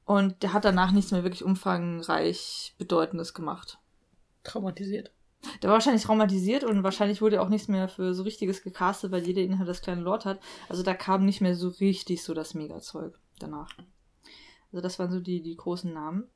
Und 0.04 0.44
der 0.44 0.54
hat 0.54 0.66
danach 0.66 0.92
nichts 0.92 1.12
mehr 1.12 1.24
wirklich 1.24 1.44
umfangreich 1.44 2.76
Bedeutendes 2.78 3.34
gemacht. 3.34 3.80
Traumatisiert. 4.44 5.12
Der 5.62 5.70
war 5.70 5.76
wahrscheinlich 5.76 6.04
traumatisiert 6.04 6.64
und 6.64 6.84
wahrscheinlich 6.84 7.22
wurde 7.22 7.42
auch 7.42 7.50
nichts 7.50 7.68
mehr 7.68 7.88
für 7.88 8.14
so 8.14 8.24
richtiges 8.24 8.64
gecastet, 8.64 9.12
weil 9.12 9.26
jeder 9.26 9.42
Inhalt 9.42 9.70
das 9.70 9.82
kleine 9.82 10.02
Lord 10.02 10.26
hat. 10.26 10.40
Also 10.70 10.84
da 10.84 10.94
kam 10.94 11.26
nicht 11.26 11.42
mehr 11.42 11.56
so 11.56 11.70
richtig 11.70 12.24
so 12.24 12.34
das 12.34 12.54
Mega-Zeug 12.54 13.18
danach. 13.40 13.70
Also 14.72 14.82
das 14.82 15.00
waren 15.00 15.12
so 15.12 15.20
die, 15.20 15.42
die 15.42 15.56
großen 15.56 15.94
Namen. 15.94 16.28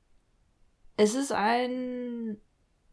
Es 0.98 1.16
ist 1.16 1.32
ein 1.32 2.38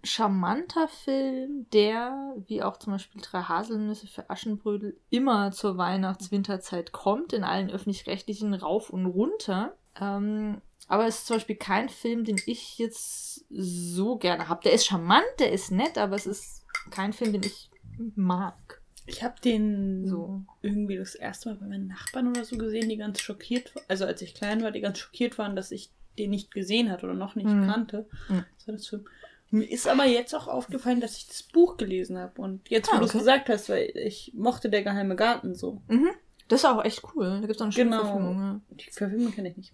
charmanter 0.05 0.89
Film, 0.89 1.67
der, 1.73 2.37
wie 2.47 2.63
auch 2.63 2.77
zum 2.79 2.93
Beispiel 2.93 3.21
Drei 3.21 3.43
Haselnüsse 3.43 4.07
für 4.07 4.31
Aschenbrödel, 4.31 4.99
immer 5.11 5.51
zur 5.51 5.77
Weihnachts-Winterzeit 5.77 6.93
kommt, 6.93 7.33
in 7.33 7.45
allen 7.45 7.71
öffentlich-rechtlichen 7.71 8.55
rauf 8.55 8.91
und 8.91 9.07
runter. 9.07 9.77
Ähm, 10.01 10.61
aber 10.89 11.07
es 11.07 11.19
ist 11.19 11.27
zum 11.27 11.37
Beispiel 11.37 11.57
kein 11.57 11.89
Film, 11.89 12.25
den 12.25 12.41
ich 12.47 12.79
jetzt 12.79 13.45
so 13.51 14.17
gerne 14.17 14.49
habe. 14.49 14.63
Der 14.63 14.73
ist 14.73 14.87
charmant, 14.87 15.27
der 15.39 15.53
ist 15.53 15.73
nett, 15.73 15.99
aber 15.99 16.15
es 16.15 16.27
ist 16.27 16.65
kein 16.91 17.13
Film, 17.13 17.33
den 17.33 17.43
ich 17.43 17.71
mag. 18.15 18.83
Ich 19.07 19.23
habe 19.23 19.41
den 19.41 20.07
so 20.07 20.43
irgendwie 20.63 20.97
das 20.97 21.15
erste 21.15 21.49
Mal 21.49 21.57
bei 21.57 21.67
meinen 21.67 21.87
Nachbarn 21.87 22.29
oder 22.29 22.45
so 22.45 22.59
gesehen, 22.59 22.89
die 22.89 22.97
ganz 22.97 23.21
schockiert, 23.21 23.73
also 23.89 24.05
als 24.05 24.21
ich 24.21 24.35
klein 24.35 24.63
war, 24.63 24.73
die 24.73 24.81
ganz 24.81 24.99
schockiert 24.99 25.39
waren, 25.39 25.57
dass 25.57 25.71
ich 25.71 25.91
den 26.19 26.31
nicht 26.31 26.53
gesehen 26.53 26.91
hatte 26.91 27.07
oder 27.07 27.15
noch 27.15 27.37
nicht 27.37 27.47
mhm. 27.47 27.67
kannte. 27.67 28.07
Mhm. 28.29 28.45
Das 28.57 28.67
war 28.67 28.75
das 28.75 28.87
Film. 28.87 29.05
Mir 29.51 29.71
ist 29.71 29.87
aber 29.87 30.07
jetzt 30.07 30.35
auch 30.35 30.49
aufgefallen, 30.49 31.01
dass 31.01 31.17
ich 31.17 31.29
das 31.29 31.43
Buch 31.45 31.77
gelesen 31.77 32.19
habe. 32.19 32.41
Und 32.41 32.69
jetzt, 32.69 32.89
wo 32.89 32.93
ah, 32.93 32.97
okay. 32.97 33.01
du 33.01 33.07
es 33.07 33.13
gesagt 33.13 33.49
hast, 33.49 33.69
weil 33.69 33.91
ich 33.95 34.33
mochte 34.35 34.69
der 34.69 34.83
geheime 34.83 35.15
Garten 35.15 35.55
so. 35.55 35.83
Mhm. 35.89 36.11
Das 36.49 36.61
ist 36.61 36.65
auch 36.65 36.85
echt 36.85 37.03
cool. 37.15 37.41
Da 37.41 37.41
gibt 37.41 37.57
es 37.57 37.59
auch 37.59 37.65
eine 37.65 37.73
schöne 37.73 37.91
genau. 37.91 38.03
Verfilmung. 38.03 38.41
Ja. 38.41 38.61
Die 38.71 38.91
Verfilmung 38.91 39.33
kenne 39.33 39.51
ich 39.51 39.57
nicht. 39.57 39.73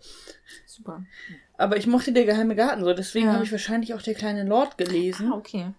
Super. 0.66 1.04
Aber 1.58 1.76
ich 1.76 1.86
mochte 1.86 2.12
der 2.12 2.24
geheime 2.24 2.54
Garten 2.54 2.82
so. 2.82 2.92
Deswegen 2.94 3.26
ja. 3.26 3.34
habe 3.34 3.44
ich 3.44 3.52
wahrscheinlich 3.52 3.94
auch 3.94 4.02
der 4.02 4.14
kleine 4.14 4.44
Lord 4.44 4.78
gelesen. 4.78 5.32
Ah, 5.32 5.36
okay. 5.36 5.72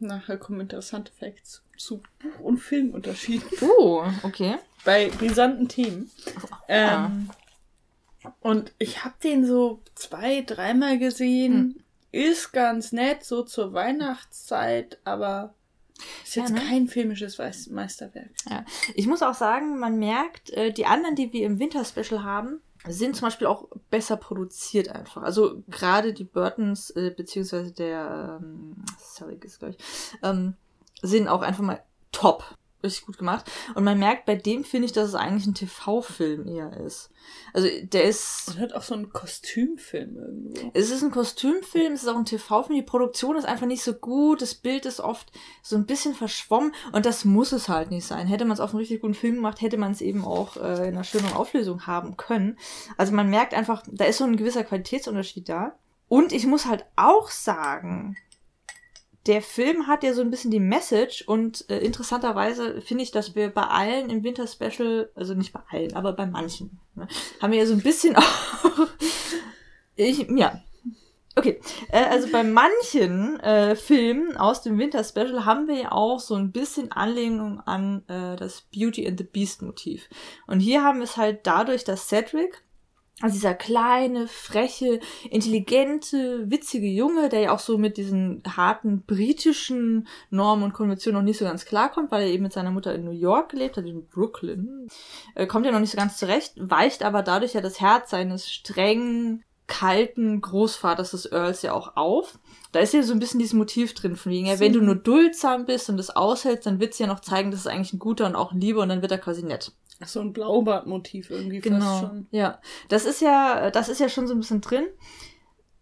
Nachher 0.00 0.38
kommen 0.38 0.60
interessante 0.60 1.12
Facts 1.12 1.62
zu 1.76 2.02
Buch- 2.18 2.40
und 2.40 2.58
Filmunterschieden. 2.58 3.48
Oh, 3.60 4.04
okay. 4.22 4.56
Bei 4.84 5.08
brisanten 5.08 5.68
Themen. 5.68 6.10
Ja. 6.68 7.06
Ähm, 7.06 7.30
und 8.40 8.72
ich 8.78 9.04
habe 9.04 9.14
den 9.22 9.46
so 9.46 9.82
zwei, 9.94 10.42
dreimal 10.42 10.98
gesehen. 10.98 11.54
Hm. 11.54 11.80
Ist 12.12 12.52
ganz 12.52 12.90
nett, 12.90 13.24
so 13.24 13.44
zur 13.44 13.72
Weihnachtszeit, 13.72 14.98
aber 15.04 15.54
ist 16.24 16.34
jetzt 16.34 16.50
ja, 16.50 16.56
ne? 16.56 16.62
kein 16.62 16.88
filmisches 16.88 17.38
Meisterwerk. 17.68 18.30
Ja. 18.48 18.64
Ich 18.94 19.06
muss 19.06 19.22
auch 19.22 19.34
sagen, 19.34 19.78
man 19.78 19.98
merkt, 19.98 20.50
äh, 20.50 20.72
die 20.72 20.86
anderen, 20.86 21.14
die 21.14 21.32
wir 21.32 21.46
im 21.46 21.58
Winter-Special 21.58 22.24
haben, 22.24 22.60
sind 22.88 23.14
zum 23.16 23.26
Beispiel 23.26 23.46
auch 23.46 23.68
besser 23.90 24.16
produziert 24.16 24.88
einfach. 24.88 25.22
Also 25.22 25.62
gerade 25.68 26.12
die 26.12 26.24
Burtons, 26.24 26.90
äh, 26.90 27.12
beziehungsweise 27.14 27.72
der, 27.72 28.40
ähm, 28.40 28.76
sorry, 28.98 29.38
ist 29.42 29.58
gleich, 29.58 29.76
ähm, 30.22 30.54
sind 31.02 31.28
auch 31.28 31.42
einfach 31.42 31.62
mal 31.62 31.82
top 32.12 32.56
richtig 32.82 33.06
gut 33.06 33.18
gemacht. 33.18 33.50
Und 33.74 33.84
man 33.84 33.98
merkt 33.98 34.26
bei 34.26 34.34
dem, 34.34 34.64
finde 34.64 34.86
ich, 34.86 34.92
dass 34.92 35.08
es 35.08 35.14
eigentlich 35.14 35.46
ein 35.46 35.54
TV-Film 35.54 36.46
eher 36.46 36.76
ist. 36.78 37.10
Also 37.52 37.68
der 37.82 38.04
ist. 38.04 38.48
Und 38.48 38.60
hat 38.60 38.72
auch 38.74 38.82
so 38.82 38.94
einen 38.94 39.12
Kostümfilm 39.12 40.16
irgendwo. 40.16 40.70
Es 40.74 40.90
ist 40.90 41.02
ein 41.02 41.10
Kostümfilm, 41.10 41.92
es 41.92 42.02
ist 42.02 42.08
auch 42.08 42.16
ein 42.16 42.24
TV-Film. 42.24 42.76
Die 42.76 42.82
Produktion 42.82 43.36
ist 43.36 43.44
einfach 43.44 43.66
nicht 43.66 43.82
so 43.82 43.94
gut. 43.94 44.42
Das 44.42 44.54
Bild 44.54 44.86
ist 44.86 45.00
oft 45.00 45.30
so 45.62 45.76
ein 45.76 45.86
bisschen 45.86 46.14
verschwommen. 46.14 46.72
Und 46.92 47.06
das 47.06 47.24
muss 47.24 47.52
es 47.52 47.68
halt 47.68 47.90
nicht 47.90 48.06
sein. 48.06 48.26
Hätte 48.26 48.44
man 48.44 48.54
es 48.54 48.60
auf 48.60 48.70
einen 48.70 48.80
richtig 48.80 49.00
guten 49.00 49.14
Film 49.14 49.36
gemacht, 49.36 49.60
hätte 49.60 49.76
man 49.76 49.92
es 49.92 50.00
eben 50.00 50.24
auch 50.24 50.56
äh, 50.56 50.88
in 50.88 50.94
einer 50.94 51.04
schönen 51.04 51.32
Auflösung 51.32 51.86
haben 51.86 52.16
können. 52.16 52.58
Also 52.96 53.12
man 53.12 53.30
merkt 53.30 53.54
einfach, 53.54 53.82
da 53.90 54.04
ist 54.04 54.18
so 54.18 54.24
ein 54.24 54.36
gewisser 54.36 54.64
Qualitätsunterschied 54.64 55.48
da. 55.48 55.76
Und 56.08 56.32
ich 56.32 56.46
muss 56.46 56.66
halt 56.66 56.86
auch 56.96 57.30
sagen, 57.30 58.16
der 59.26 59.42
Film 59.42 59.86
hat 59.86 60.02
ja 60.02 60.14
so 60.14 60.22
ein 60.22 60.30
bisschen 60.30 60.50
die 60.50 60.60
Message 60.60 61.22
und 61.26 61.68
äh, 61.68 61.78
interessanterweise 61.78 62.80
finde 62.80 63.02
ich, 63.02 63.10
dass 63.10 63.34
wir 63.34 63.50
bei 63.50 63.64
allen 63.64 64.08
im 64.08 64.24
Winter 64.24 64.46
Special, 64.46 65.10
also 65.14 65.34
nicht 65.34 65.52
bei 65.52 65.60
allen, 65.70 65.94
aber 65.94 66.12
bei 66.14 66.26
manchen, 66.26 66.78
ne, 66.94 67.06
haben 67.40 67.52
wir 67.52 67.58
ja 67.58 67.66
so 67.66 67.74
ein 67.74 67.82
bisschen 67.82 68.16
auch. 68.16 68.88
ich, 69.96 70.26
ja. 70.30 70.62
Okay, 71.36 71.60
äh, 71.90 72.04
also 72.04 72.28
bei 72.32 72.42
manchen 72.42 73.38
äh, 73.40 73.76
Filmen 73.76 74.36
aus 74.36 74.62
dem 74.62 74.78
Winter 74.78 75.04
Special 75.04 75.44
haben 75.44 75.68
wir 75.68 75.76
ja 75.76 75.92
auch 75.92 76.18
so 76.18 76.34
ein 76.34 76.50
bisschen 76.50 76.90
Anlehnung 76.90 77.60
an 77.60 78.02
äh, 78.08 78.36
das 78.36 78.62
Beauty 78.74 79.06
and 79.06 79.18
the 79.18 79.24
Beast 79.24 79.62
Motiv. 79.62 80.08
Und 80.46 80.60
hier 80.60 80.82
haben 80.82 80.98
wir 80.98 81.04
es 81.04 81.16
halt 81.16 81.46
dadurch, 81.46 81.84
dass 81.84 82.08
Cedric 82.08 82.62
also 83.20 83.34
dieser 83.34 83.54
kleine, 83.54 84.28
freche, 84.28 85.00
intelligente, 85.28 86.50
witzige 86.50 86.86
Junge, 86.86 87.28
der 87.28 87.40
ja 87.40 87.52
auch 87.52 87.58
so 87.58 87.76
mit 87.76 87.96
diesen 87.96 88.42
harten 88.56 89.02
britischen 89.02 90.08
Normen 90.30 90.64
und 90.64 90.72
Konventionen 90.72 91.20
noch 91.20 91.24
nicht 91.24 91.38
so 91.38 91.44
ganz 91.44 91.66
klarkommt, 91.66 92.10
weil 92.10 92.22
er 92.22 92.28
eben 92.28 92.44
mit 92.44 92.52
seiner 92.52 92.70
Mutter 92.70 92.94
in 92.94 93.04
New 93.04 93.10
York 93.10 93.50
gelebt 93.50 93.76
hat, 93.76 93.84
in 93.84 94.06
Brooklyn, 94.06 94.88
äh, 95.34 95.46
kommt 95.46 95.66
ja 95.66 95.72
noch 95.72 95.80
nicht 95.80 95.90
so 95.90 95.98
ganz 95.98 96.16
zurecht, 96.16 96.54
weicht 96.56 97.02
aber 97.02 97.22
dadurch 97.22 97.52
ja 97.52 97.60
das 97.60 97.80
Herz 97.80 98.10
seines 98.10 98.50
strengen, 98.50 99.44
kalten 99.66 100.40
Großvaters 100.40 101.12
des 101.12 101.30
Earls 101.30 101.62
ja 101.62 101.72
auch 101.72 101.96
auf. 101.96 102.38
Da 102.72 102.80
ist 102.80 102.92
ja 102.92 103.02
so 103.02 103.12
ein 103.12 103.20
bisschen 103.20 103.38
dieses 103.38 103.54
Motiv 103.54 103.94
drin, 103.94 104.16
von 104.16 104.32
wegen, 104.32 104.46
ja, 104.46 104.58
wenn 104.58 104.72
du 104.72 104.80
nur 104.80 104.96
duldsam 104.96 105.64
bist 105.64 105.88
und 105.88 105.96
das 105.96 106.10
aushältst, 106.10 106.66
dann 106.66 106.80
wird's 106.80 106.98
ja 106.98 107.06
noch 107.06 107.20
zeigen, 107.20 107.50
dass 107.50 107.60
es 107.60 107.66
eigentlich 107.66 107.92
ein 107.92 108.00
guter 108.00 108.26
und 108.26 108.34
auch 108.34 108.52
ein 108.52 108.60
Lieber 108.60 108.82
und 108.82 108.88
dann 108.88 109.02
wird 109.02 109.12
er 109.12 109.18
quasi 109.18 109.44
nett. 109.44 109.72
Ach, 110.00 110.08
so 110.08 110.20
ein 110.20 110.32
Blaubart-Motiv 110.32 111.30
irgendwie 111.30 111.60
genau. 111.60 111.80
fast 111.80 112.00
schon. 112.00 112.26
Ja, 112.30 112.60
das 112.88 113.04
ist 113.04 113.20
ja, 113.20 113.70
das 113.70 113.88
ist 113.88 114.00
ja 114.00 114.08
schon 114.08 114.26
so 114.26 114.34
ein 114.34 114.40
bisschen 114.40 114.62
drin. 114.62 114.86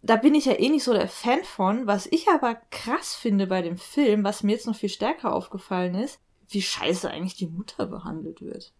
Da 0.01 0.17
bin 0.17 0.35
ich 0.35 0.45
ja 0.45 0.53
eh 0.53 0.69
nicht 0.69 0.83
so 0.83 0.93
der 0.93 1.07
Fan 1.07 1.43
von. 1.43 1.87
Was 1.87 2.05
ich 2.07 2.27
aber 2.27 2.55
krass 2.69 3.15
finde 3.15 3.47
bei 3.47 3.61
dem 3.61 3.77
Film, 3.77 4.23
was 4.23 4.43
mir 4.43 4.53
jetzt 4.53 4.67
noch 4.67 4.75
viel 4.75 4.89
stärker 4.89 5.33
aufgefallen 5.33 5.95
ist, 5.95 6.19
wie 6.49 6.61
scheiße 6.61 7.09
eigentlich 7.09 7.35
die 7.35 7.47
Mutter 7.47 7.85
behandelt 7.85 8.41
wird. 8.41 8.73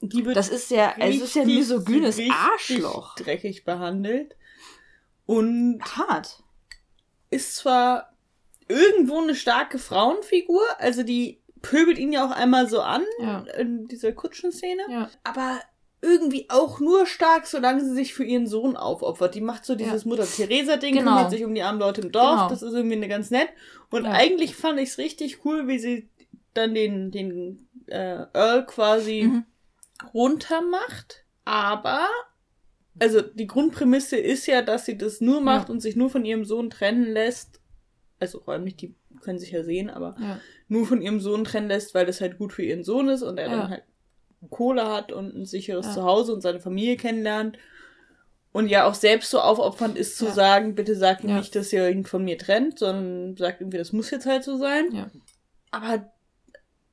Die 0.00 0.24
wird 0.24 0.36
das 0.36 0.48
ist 0.48 0.70
ja, 0.70 0.90
richtig, 0.90 1.16
es 1.16 1.22
ist 1.22 1.34
ja 1.36 1.42
ein 1.42 1.48
misogynes 1.48 2.20
Arschloch. 2.30 3.14
Dreckig 3.16 3.64
behandelt. 3.64 4.36
Und 5.24 5.80
hart. 5.96 6.42
Ist 7.30 7.56
zwar 7.56 8.14
irgendwo 8.68 9.20
eine 9.20 9.34
starke 9.34 9.78
Frauenfigur, 9.78 10.62
also 10.78 11.02
die 11.02 11.40
pöbelt 11.64 11.98
ihn 11.98 12.12
ja 12.12 12.26
auch 12.26 12.30
einmal 12.30 12.68
so 12.68 12.80
an 12.80 13.02
ja. 13.20 13.40
in 13.58 13.88
dieser 13.88 14.12
Kutschenszene. 14.12 14.82
Ja. 14.90 15.10
Aber 15.24 15.60
irgendwie 16.02 16.46
auch 16.50 16.80
nur 16.80 17.06
stark, 17.06 17.46
solange 17.46 17.82
sie 17.82 17.94
sich 17.94 18.12
für 18.12 18.24
ihren 18.24 18.46
Sohn 18.46 18.76
aufopfert. 18.76 19.34
Die 19.34 19.40
macht 19.40 19.64
so 19.64 19.74
dieses 19.74 20.04
ja. 20.04 20.08
Mutter 20.08 20.26
Teresa-Ding, 20.26 20.94
genau. 20.94 21.16
kümmert 21.16 21.30
sich 21.30 21.44
um 21.44 21.54
die 21.54 21.62
armen 21.62 21.80
Leute 21.80 22.02
im 22.02 22.12
Dorf. 22.12 22.36
Genau. 22.36 22.48
Das 22.50 22.62
ist 22.62 22.74
irgendwie 22.74 22.96
eine 22.96 23.08
ganz 23.08 23.30
nett. 23.30 23.48
Und 23.90 24.04
ja. 24.04 24.12
eigentlich 24.12 24.54
fand 24.54 24.78
ich 24.78 24.90
es 24.90 24.98
richtig 24.98 25.44
cool, 25.46 25.66
wie 25.66 25.78
sie 25.78 26.10
dann 26.52 26.74
den, 26.74 27.10
den 27.10 27.66
äh, 27.86 28.26
Earl 28.34 28.66
quasi 28.66 29.22
mhm. 29.22 29.44
runter 30.12 30.60
macht. 30.60 31.24
Aber, 31.46 32.06
also 33.00 33.22
die 33.22 33.46
Grundprämisse 33.46 34.18
ist 34.18 34.46
ja, 34.46 34.60
dass 34.60 34.84
sie 34.84 34.98
das 34.98 35.22
nur 35.22 35.40
macht 35.40 35.68
ja. 35.68 35.74
und 35.74 35.80
sich 35.80 35.96
nur 35.96 36.10
von 36.10 36.26
ihrem 36.26 36.44
Sohn 36.44 36.68
trennen 36.68 37.10
lässt. 37.10 37.60
Also 38.20 38.38
räumlich, 38.38 38.76
die 38.76 38.94
können 39.22 39.38
sich 39.38 39.52
ja 39.52 39.64
sehen, 39.64 39.88
aber 39.88 40.16
nur 40.68 40.86
von 40.86 41.02
ihrem 41.02 41.20
Sohn 41.20 41.44
trennen 41.44 41.68
lässt, 41.68 41.94
weil 41.94 42.06
das 42.06 42.20
halt 42.20 42.38
gut 42.38 42.52
für 42.52 42.62
ihren 42.62 42.84
Sohn 42.84 43.08
ist 43.08 43.22
und 43.22 43.38
er 43.38 43.50
ja. 43.50 43.56
dann 43.56 43.70
halt 43.70 43.82
Kohle 44.50 44.90
hat 44.90 45.12
und 45.12 45.34
ein 45.34 45.46
sicheres 45.46 45.86
ja. 45.86 45.92
Zuhause 45.94 46.32
und 46.32 46.40
seine 46.40 46.60
Familie 46.60 46.96
kennenlernt. 46.96 47.58
Und 48.52 48.68
ja 48.68 48.86
auch 48.86 48.94
selbst 48.94 49.30
so 49.30 49.40
aufopfernd 49.40 49.98
ist 49.98 50.16
zu 50.16 50.26
ja. 50.26 50.32
sagen, 50.32 50.76
bitte 50.76 50.94
sag 50.94 51.24
ihm 51.24 51.34
nicht, 51.34 51.56
dass 51.56 51.72
ihr 51.72 51.88
ihn 51.88 52.04
von 52.04 52.24
mir 52.24 52.38
trennt, 52.38 52.78
sondern 52.78 53.36
sagt 53.36 53.60
irgendwie, 53.60 53.78
das 53.78 53.92
muss 53.92 54.10
jetzt 54.10 54.26
halt 54.26 54.44
so 54.44 54.56
sein. 54.56 54.84
Aber 55.72 56.12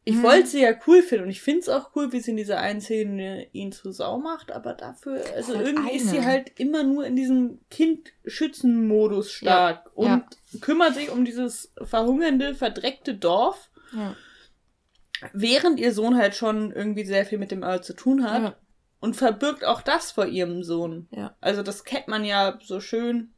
ich 0.03 0.15
mhm. 0.15 0.23
wollte 0.23 0.47
sie 0.47 0.61
ja 0.61 0.73
cool 0.87 1.03
finden 1.03 1.25
und 1.25 1.29
ich 1.29 1.41
finde 1.41 1.59
es 1.59 1.69
auch 1.69 1.95
cool, 1.95 2.11
wie 2.11 2.19
sie 2.19 2.31
in 2.31 2.37
dieser 2.37 2.59
einen 2.59 2.81
Szene 2.81 3.47
ihn 3.51 3.71
zu 3.71 3.91
Sau 3.91 4.17
macht, 4.17 4.51
aber 4.51 4.73
dafür, 4.73 5.21
also 5.35 5.55
halt 5.55 5.67
irgendwie 5.67 5.89
eine. 5.89 5.97
ist 5.97 6.09
sie 6.09 6.25
halt 6.25 6.59
immer 6.59 6.83
nur 6.83 7.05
in 7.05 7.15
diesem 7.15 7.59
Kind-Schützen-Modus 7.69 9.31
stark 9.31 9.85
ja. 9.85 9.91
und 9.93 10.07
ja. 10.07 10.59
kümmert 10.59 10.95
sich 10.95 11.11
um 11.11 11.23
dieses 11.23 11.71
verhungernde, 11.83 12.55
verdreckte 12.55 13.13
Dorf. 13.13 13.69
Ja. 13.95 14.15
Während 15.33 15.79
ihr 15.79 15.93
Sohn 15.93 16.17
halt 16.17 16.33
schon 16.33 16.71
irgendwie 16.71 17.05
sehr 17.05 17.25
viel 17.27 17.37
mit 17.37 17.51
dem 17.51 17.61
Earl 17.61 17.83
zu 17.83 17.93
tun 17.93 18.23
hat. 18.23 18.57
Und 19.03 19.15
verbirgt 19.15 19.65
auch 19.65 19.81
das 19.81 20.11
vor 20.11 20.27
ihrem 20.27 20.63
Sohn. 20.63 21.07
Also 21.41 21.63
das 21.63 21.83
hätte 21.87 22.11
man 22.11 22.23
ja 22.23 22.59
so 22.63 22.79
schön 22.79 23.33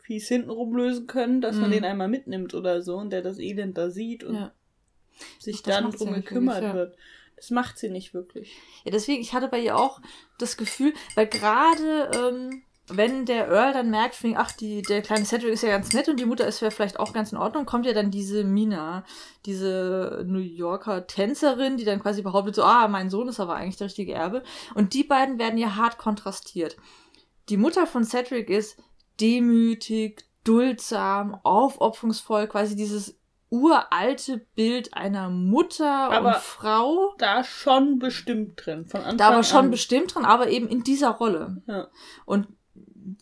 fies 0.00 0.28
hintenrum 0.28 0.76
lösen 0.76 1.08
können, 1.08 1.40
dass 1.40 1.56
mhm. 1.56 1.62
man 1.62 1.70
den 1.72 1.84
einmal 1.84 2.06
mitnimmt 2.06 2.54
oder 2.54 2.82
so 2.82 2.98
und 2.98 3.10
der 3.10 3.20
das 3.20 3.40
Elend 3.40 3.76
da 3.76 3.90
sieht 3.90 4.22
und 4.22 4.52
sich 5.38 5.62
Das 5.62 5.76
dann 5.76 5.90
drum 5.90 6.14
gekümmert 6.14 6.56
wirklich, 6.56 6.70
ja. 6.70 6.74
wird. 6.74 6.96
Das 7.36 7.50
macht 7.50 7.78
sie 7.78 7.88
nicht 7.88 8.14
wirklich. 8.14 8.56
Ja, 8.84 8.92
deswegen, 8.92 9.20
ich 9.20 9.32
hatte 9.32 9.48
bei 9.48 9.58
ihr 9.58 9.76
auch 9.76 10.00
das 10.38 10.56
Gefühl, 10.56 10.94
weil 11.16 11.26
gerade, 11.26 12.10
ähm, 12.14 12.62
wenn 12.88 13.26
der 13.26 13.48
Earl 13.48 13.72
dann 13.72 13.90
merkt, 13.90 14.16
ach, 14.36 14.52
die, 14.52 14.82
der 14.82 15.02
kleine 15.02 15.24
Cedric 15.24 15.52
ist 15.52 15.62
ja 15.62 15.70
ganz 15.70 15.92
nett 15.92 16.08
und 16.08 16.20
die 16.20 16.24
Mutter 16.24 16.46
ist 16.46 16.60
ja 16.60 16.70
vielleicht 16.70 17.00
auch 17.00 17.12
ganz 17.12 17.32
in 17.32 17.38
Ordnung, 17.38 17.66
kommt 17.66 17.86
ja 17.86 17.92
dann 17.92 18.10
diese 18.10 18.44
Mina, 18.44 19.04
diese 19.46 20.24
New 20.26 20.38
Yorker 20.38 21.06
Tänzerin, 21.06 21.76
die 21.76 21.84
dann 21.84 22.00
quasi 22.00 22.22
behauptet, 22.22 22.54
so, 22.54 22.62
ah, 22.62 22.86
mein 22.88 23.10
Sohn 23.10 23.28
ist 23.28 23.40
aber 23.40 23.56
eigentlich 23.56 23.76
der 23.76 23.86
richtige 23.86 24.12
Erbe. 24.12 24.42
Und 24.74 24.94
die 24.94 25.04
beiden 25.04 25.38
werden 25.38 25.58
ja 25.58 25.76
hart 25.76 25.98
kontrastiert. 25.98 26.76
Die 27.48 27.56
Mutter 27.56 27.86
von 27.86 28.04
Cedric 28.04 28.50
ist 28.50 28.78
demütig, 29.20 30.24
duldsam, 30.44 31.38
aufopferungsvoll, 31.42 32.46
quasi 32.46 32.76
dieses 32.76 33.16
uralte 33.52 34.38
Bild 34.56 34.94
einer 34.94 35.28
Mutter 35.28 36.10
Aber 36.10 36.28
und 36.28 36.36
Frau. 36.36 37.14
Da 37.18 37.44
schon 37.44 37.98
bestimmt 37.98 38.64
drin. 38.64 38.86
Von 38.86 39.02
Anfang 39.02 39.18
Da 39.18 39.30
war 39.30 39.44
schon 39.44 39.66
an. 39.66 39.70
bestimmt 39.70 40.14
drin, 40.14 40.24
aber 40.24 40.48
eben 40.48 40.68
in 40.68 40.82
dieser 40.82 41.10
Rolle. 41.10 41.62
Ja. 41.66 41.88
Und 42.24 42.48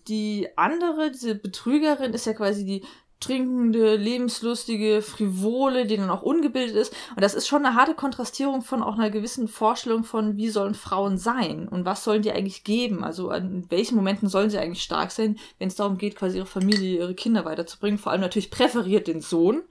die 0.06 0.48
andere, 0.56 1.10
diese 1.10 1.34
Betrügerin, 1.34 2.14
ist 2.14 2.26
ja 2.26 2.34
quasi 2.34 2.64
die 2.64 2.84
trinkende, 3.18 3.96
lebenslustige, 3.96 5.02
frivole, 5.02 5.84
die 5.84 5.96
dann 5.96 6.08
auch 6.08 6.22
ungebildet 6.22 6.76
ist. 6.76 6.94
Und 7.14 7.22
das 7.22 7.34
ist 7.34 7.48
schon 7.48 7.66
eine 7.66 7.74
harte 7.74 7.94
Kontrastierung 7.94 8.62
von 8.62 8.82
auch 8.82 8.94
einer 8.94 9.10
gewissen 9.10 9.48
Vorstellung 9.48 10.04
von, 10.04 10.36
wie 10.36 10.48
sollen 10.48 10.74
Frauen 10.74 11.18
sein 11.18 11.68
und 11.68 11.84
was 11.84 12.04
sollen 12.04 12.22
die 12.22 12.32
eigentlich 12.32 12.62
geben. 12.64 13.02
Also 13.02 13.30
an 13.30 13.66
welchen 13.68 13.96
Momenten 13.96 14.28
sollen 14.28 14.48
sie 14.48 14.58
eigentlich 14.58 14.82
stark 14.82 15.10
sein, 15.10 15.38
wenn 15.58 15.68
es 15.68 15.74
darum 15.74 15.98
geht, 15.98 16.14
quasi 16.16 16.38
ihre 16.38 16.46
Familie, 16.46 16.98
ihre 16.98 17.14
Kinder 17.14 17.44
weiterzubringen. 17.44 17.98
Vor 17.98 18.12
allem 18.12 18.22
natürlich 18.22 18.50
präferiert 18.50 19.06
den 19.08 19.20
Sohn. 19.20 19.62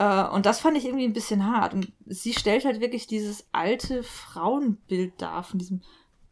Äh, 0.00 0.28
und 0.30 0.46
das 0.46 0.60
fand 0.60 0.78
ich 0.78 0.86
irgendwie 0.86 1.04
ein 1.04 1.12
bisschen 1.12 1.46
hart. 1.46 1.74
Und 1.74 1.92
sie 2.06 2.32
stellt 2.32 2.64
halt 2.64 2.80
wirklich 2.80 3.06
dieses 3.06 3.46
alte 3.52 4.02
Frauenbild 4.02 5.20
dar, 5.20 5.42
von 5.44 5.58
diesem 5.58 5.82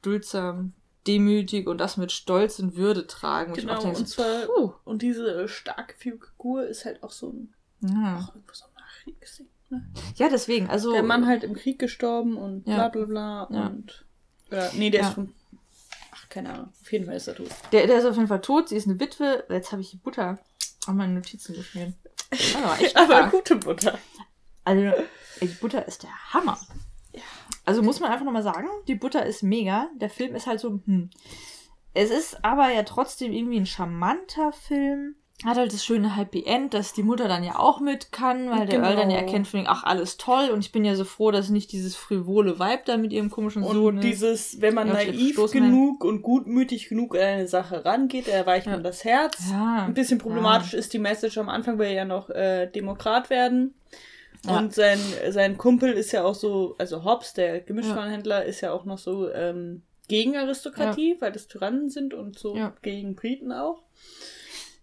duldsam, 0.00 0.72
demütig 1.06 1.66
und 1.66 1.76
das 1.78 1.98
mit 1.98 2.10
Stolz 2.10 2.58
und 2.60 2.76
Würde 2.76 3.06
tragen. 3.06 3.52
Ich 3.54 3.60
Genau, 3.60 3.78
denke, 3.82 3.98
und 3.98 4.06
zwar, 4.06 4.46
und 4.84 5.02
diese 5.02 5.42
äh, 5.42 5.48
starke 5.48 5.94
Figur 5.98 6.66
ist 6.66 6.86
halt 6.86 7.02
auch 7.02 7.10
so 7.10 7.28
ein, 7.30 7.54
ja. 7.82 8.16
auch 8.18 8.34
irgendwo 8.34 8.54
so 8.54 8.64
ein 8.64 8.70
Nachkriegsding. 8.82 9.46
Ne? 9.70 9.86
ja, 10.16 10.30
deswegen, 10.30 10.70
also. 10.70 10.92
Der 10.92 11.02
Mann 11.02 11.26
halt 11.26 11.44
im 11.44 11.52
Krieg 11.52 11.78
gestorben 11.78 12.38
und 12.38 12.66
Ja. 12.66 12.88
bla 12.88 12.88
bla 12.88 13.04
bla 13.04 13.48
Ja. 13.50 13.66
und. 13.66 14.06
Oder, 14.50 14.72
nee, 14.76 14.88
der 14.88 15.02
Ja. 15.02 15.08
ist 15.08 15.14
schon. 15.14 15.34
Ach, 16.12 16.28
keine 16.30 16.54
Ahnung. 16.54 16.72
Auf 16.80 16.90
jeden 16.90 17.04
Fall 17.04 17.16
ist 17.16 17.28
er 17.28 17.34
tot. 17.34 17.50
Der, 17.72 17.86
der 17.86 17.98
ist 17.98 18.06
auf 18.06 18.16
jeden 18.16 18.28
Fall 18.28 18.40
tot, 18.40 18.70
sie 18.70 18.76
ist 18.76 18.86
eine 18.88 18.98
Witwe. 18.98 19.44
Jetzt 19.50 19.72
habe 19.72 19.82
ich 19.82 19.90
die 19.90 19.98
Butter 19.98 20.38
auf 20.86 20.94
meine 20.94 21.12
Notizen 21.12 21.54
geschmiert. 21.54 21.92
War 22.30 22.80
echt 22.80 22.96
Aber 22.96 23.28
gute 23.28 23.56
Butter. 23.56 23.98
Also, 24.64 24.92
die 25.40 25.46
Butter 25.46 25.86
ist 25.86 26.02
der 26.02 26.32
Hammer. 26.32 26.58
Also 27.64 27.82
muss 27.82 28.00
man 28.00 28.10
einfach 28.10 28.24
nochmal 28.24 28.42
sagen, 28.42 28.66
die 28.86 28.94
Butter 28.94 29.26
ist 29.26 29.42
mega. 29.42 29.88
Der 29.96 30.08
Film 30.08 30.34
ist 30.34 30.46
halt 30.46 30.58
so, 30.58 30.80
hm. 30.86 31.10
Es 31.92 32.10
ist 32.10 32.44
aber 32.44 32.70
ja 32.70 32.82
trotzdem 32.82 33.32
irgendwie 33.32 33.58
ein 33.58 33.66
charmanter 33.66 34.52
Film. 34.52 35.16
Hat 35.44 35.56
halt 35.56 35.72
das 35.72 35.84
schöne 35.84 36.16
Happy 36.16 36.42
End, 36.44 36.74
dass 36.74 36.92
die 36.94 37.04
Mutter 37.04 37.28
dann 37.28 37.44
ja 37.44 37.60
auch 37.60 37.78
mit 37.78 38.10
kann, 38.10 38.50
weil 38.50 38.66
der 38.66 38.76
Genau. 38.76 38.88
Earl 38.88 38.96
dann 38.96 39.10
ja 39.10 39.18
erkennt 39.18 39.46
von 39.46 39.60
wegen, 39.60 39.68
ach, 39.68 39.84
alles 39.84 40.16
toll. 40.16 40.48
Und 40.50 40.64
ich 40.64 40.72
bin 40.72 40.84
ja 40.84 40.96
so 40.96 41.04
froh, 41.04 41.30
dass 41.30 41.48
nicht 41.48 41.70
dieses 41.70 41.94
frivole 41.94 42.58
Vibe 42.58 42.82
da 42.86 42.96
mit 42.96 43.12
ihrem 43.12 43.30
komischen 43.30 43.62
Und 43.62 43.72
Sohn 43.76 43.98
ist. 43.98 44.04
dieses, 44.04 44.60
wenn 44.60 44.74
man 44.74 44.88
Ja, 44.88 44.94
naiv 44.94 45.36
genug 45.52 46.02
und 46.04 46.22
gutmütig 46.22 46.88
genug 46.88 47.14
an 47.14 47.20
eine 47.22 47.46
Sache 47.46 47.84
rangeht, 47.84 48.26
erweicht 48.26 48.66
Ja. 48.66 48.72
man 48.72 48.82
das 48.82 49.04
Herz. 49.04 49.36
Ja. 49.50 49.84
Ein 49.86 49.94
bisschen 49.94 50.18
problematisch 50.18 50.74
ist 50.74 50.92
die 50.92 50.98
Message 50.98 51.38
am 51.38 51.48
Anfang, 51.48 51.78
will 51.78 51.86
er 51.86 51.92
ja 51.92 52.04
noch 52.04 52.30
äh, 52.30 52.66
Demokrat 52.66 53.30
werden. 53.30 53.74
Und 54.46 54.72
sein, 54.74 54.98
sein 55.30 55.56
Kumpel 55.58 55.92
ist 55.92 56.10
ja 56.12 56.24
auch 56.24 56.34
so, 56.34 56.74
also 56.78 57.04
Hobbs, 57.04 57.34
der 57.34 57.60
Gemischtwarenhändler, 57.60 58.44
ist 58.44 58.60
ja 58.60 58.72
auch 58.72 58.84
noch 58.84 58.98
so 58.98 59.30
ähm, 59.32 59.82
gegen 60.08 60.36
Aristokratie, 60.36 61.16
weil 61.20 61.32
das 61.32 61.48
Tyrannen 61.48 61.90
sind 61.90 62.14
und 62.14 62.38
so 62.38 62.56
gegen 62.82 63.14
Briten 63.14 63.52
auch. 63.52 63.82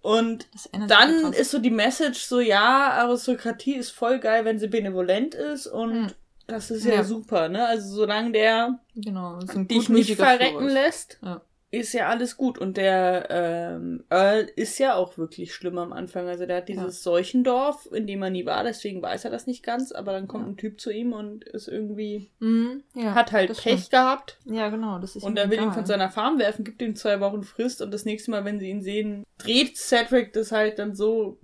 Und 0.06 0.48
dann 0.88 1.34
ist 1.34 1.50
so 1.50 1.58
die 1.58 1.72
Message 1.72 2.20
so, 2.26 2.40
ja, 2.40 2.92
Aristokratie 2.92 3.74
ist 3.74 3.90
voll 3.90 4.20
geil, 4.20 4.46
wenn 4.46 4.60
sie 4.60 4.68
benevolent 4.68 5.34
ist 5.34 5.66
und 5.66 5.94
Mhm. 6.04 6.08
das 6.46 6.70
ist 6.70 6.86
ja, 6.86 6.94
Ja. 6.96 7.04
super, 7.04 7.50
ne? 7.50 7.66
Also 7.66 7.96
solange 7.96 8.32
der 8.32 8.80
Genau, 8.94 9.40
dich 9.40 9.90
nicht 9.90 10.16
verrecken 10.16 10.68
lässt, 10.68 11.18
Ja. 11.24 11.42
Ist 11.72 11.94
ja 11.94 12.08
alles 12.08 12.38
gut. 12.38 12.58
Und 12.58 12.78
der 12.78 13.28
ähm, 13.30 14.04
Earl 14.10 14.48
ist 14.56 14.78
ja 14.80 14.96
auch 14.96 15.18
wirklich 15.18 15.54
schlimm 15.54 15.78
am 15.78 15.92
Anfang. 15.92 16.28
Also 16.28 16.46
der 16.46 16.58
hat 16.58 16.70
dieses 16.70 17.04
Seuchendorf, 17.04 17.88
in 17.92 18.08
dem 18.08 18.22
er 18.24 18.30
nie 18.30 18.46
war, 18.46 18.64
deswegen 18.64 19.02
weiß 19.02 19.26
er 19.26 19.32
das 19.32 19.46
nicht 19.48 19.62
ganz, 19.64 19.92
aber 19.92 20.14
dann 20.14 20.28
kommt 20.28 20.46
Ja. 20.46 20.52
ein 20.52 20.58
Typ 20.58 20.80
zu 20.80 20.92
ihm 20.92 21.12
und 21.12 21.44
ist 21.44 21.68
irgendwie, 21.68 22.30
Mhm, 22.40 22.84
ja, 22.94 23.14
hat 23.14 23.32
halt 23.34 23.50
Pech 23.50 23.60
stimmt. 23.60 23.90
gehabt. 23.92 24.40
Ja, 24.46 24.70
genau, 24.70 25.00
das 25.00 25.16
ist 25.18 25.24
Und 25.24 25.38
er 25.38 25.50
will 25.50 25.58
ihn 25.58 25.64
egal. 25.64 25.74
von 25.74 25.86
seiner 25.86 26.10
Farm 26.10 26.40
werfen, 26.40 26.64
gibt 26.64 26.82
ihm 26.82 26.96
zwei 26.96 27.20
Wochen 27.20 27.44
Frist 27.44 27.82
und 27.82 27.92
das 27.94 28.06
nächste 28.06 28.32
Mal, 28.32 28.46
wenn 28.46 28.60
sie 28.60 28.70
ihn 28.70 28.82
sehen, 28.82 29.26
dreht 29.38 29.76
Cedric 29.78 30.32
das 30.34 30.52
halt 30.54 30.80
dann 30.80 30.96
so, 30.96 31.40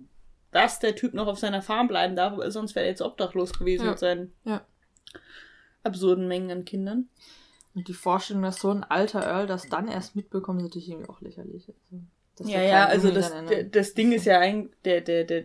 dass 0.51 0.79
der 0.79 0.95
Typ 0.95 1.13
noch 1.13 1.27
auf 1.27 1.39
seiner 1.39 1.61
Farm 1.61 1.87
bleiben 1.89 2.15
darf, 2.15 2.37
weil 2.37 2.51
sonst 2.51 2.75
wäre 2.75 2.85
er 2.85 2.91
jetzt 2.91 3.01
obdachlos 3.01 3.57
gewesen 3.57 3.83
Ja. 3.85 3.89
mit 3.91 3.99
seinen 3.99 4.33
Ja. 4.45 4.61
absurden 5.83 6.27
Mengen 6.27 6.51
an 6.51 6.65
Kindern. 6.65 7.09
Und 7.73 7.87
die 7.87 7.93
Vorstellung, 7.93 8.43
dass 8.43 8.59
so 8.59 8.69
ein 8.69 8.83
alter 8.83 9.21
Earl 9.21 9.47
das 9.47 9.67
dann 9.69 9.87
erst 9.87 10.15
mitbekommt, 10.15 10.59
ist 10.59 10.65
natürlich 10.65 10.89
irgendwie 10.89 11.09
auch 11.09 11.21
lächerlich. 11.21 11.69
Also, 11.69 12.51
Ja, 12.51 12.61
ja, 12.61 12.85
also 12.85 13.11
das, 13.11 13.31
das 13.71 13.93
Ding 13.93 14.11
ist 14.11 14.25
ja 14.25 14.39
eigentlich, 14.39 14.73
der, 14.83 15.01
der, 15.01 15.23
der, 15.23 15.43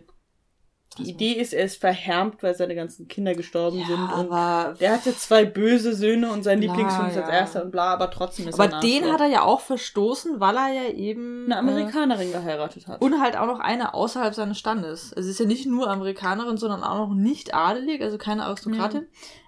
die 0.97 1.03
Das 1.03 1.07
Idee 1.07 1.33
ist, 1.33 1.53
er 1.53 1.65
ist 1.65 1.77
verhärmt, 1.79 2.41
weil 2.41 2.55
seine 2.55 2.73
ganzen 2.73 3.07
Kinder 3.07 3.35
gestorben 3.35 3.77
sind. 3.85 3.97
ja, 3.97 4.15
Und 4.15 4.31
aber, 4.31 4.75
der 4.79 4.93
hatte 4.93 5.15
zwei 5.15 5.45
böse 5.45 5.93
Söhne 5.93 6.31
und 6.31 6.43
sein 6.43 6.59
Lieblingssohn 6.59 7.09
ist 7.09 7.17
als 7.17 7.27
ja. 7.27 7.33
erster 7.33 7.63
und 7.63 7.71
bla, 7.71 7.93
aber 7.93 8.09
trotzdem 8.09 8.47
ist 8.47 8.55
aber 8.55 8.71
er 8.71 8.77
ein 8.77 8.81
den 8.81 9.11
hat 9.11 9.21
er 9.21 9.27
ja 9.27 9.43
auch 9.43 9.61
verstoßen, 9.61 10.39
weil 10.39 10.55
er 10.55 10.73
ja 10.73 10.89
eben. 10.89 11.45
eine 11.45 11.55
Äh, 11.55 11.57
Amerikanerin 11.59 12.31
geheiratet 12.31 12.87
hat. 12.87 13.01
und 13.01 13.21
halt 13.21 13.37
auch 13.37 13.45
noch 13.47 13.59
eine 13.59 13.93
außerhalb 13.93 14.33
seines 14.33 14.57
Standes. 14.57 15.13
Also 15.13 15.29
es 15.29 15.35
ist 15.35 15.39
ja 15.39 15.45
nicht 15.45 15.65
nur 15.65 15.89
Amerikanerin, 15.89 16.57
sondern 16.57 16.83
auch 16.83 17.09
noch 17.09 17.15
nicht 17.15 17.53
adelig, 17.53 18.01
also 18.01 18.17
keine 18.17 18.45
Aristokratin. 18.45 19.07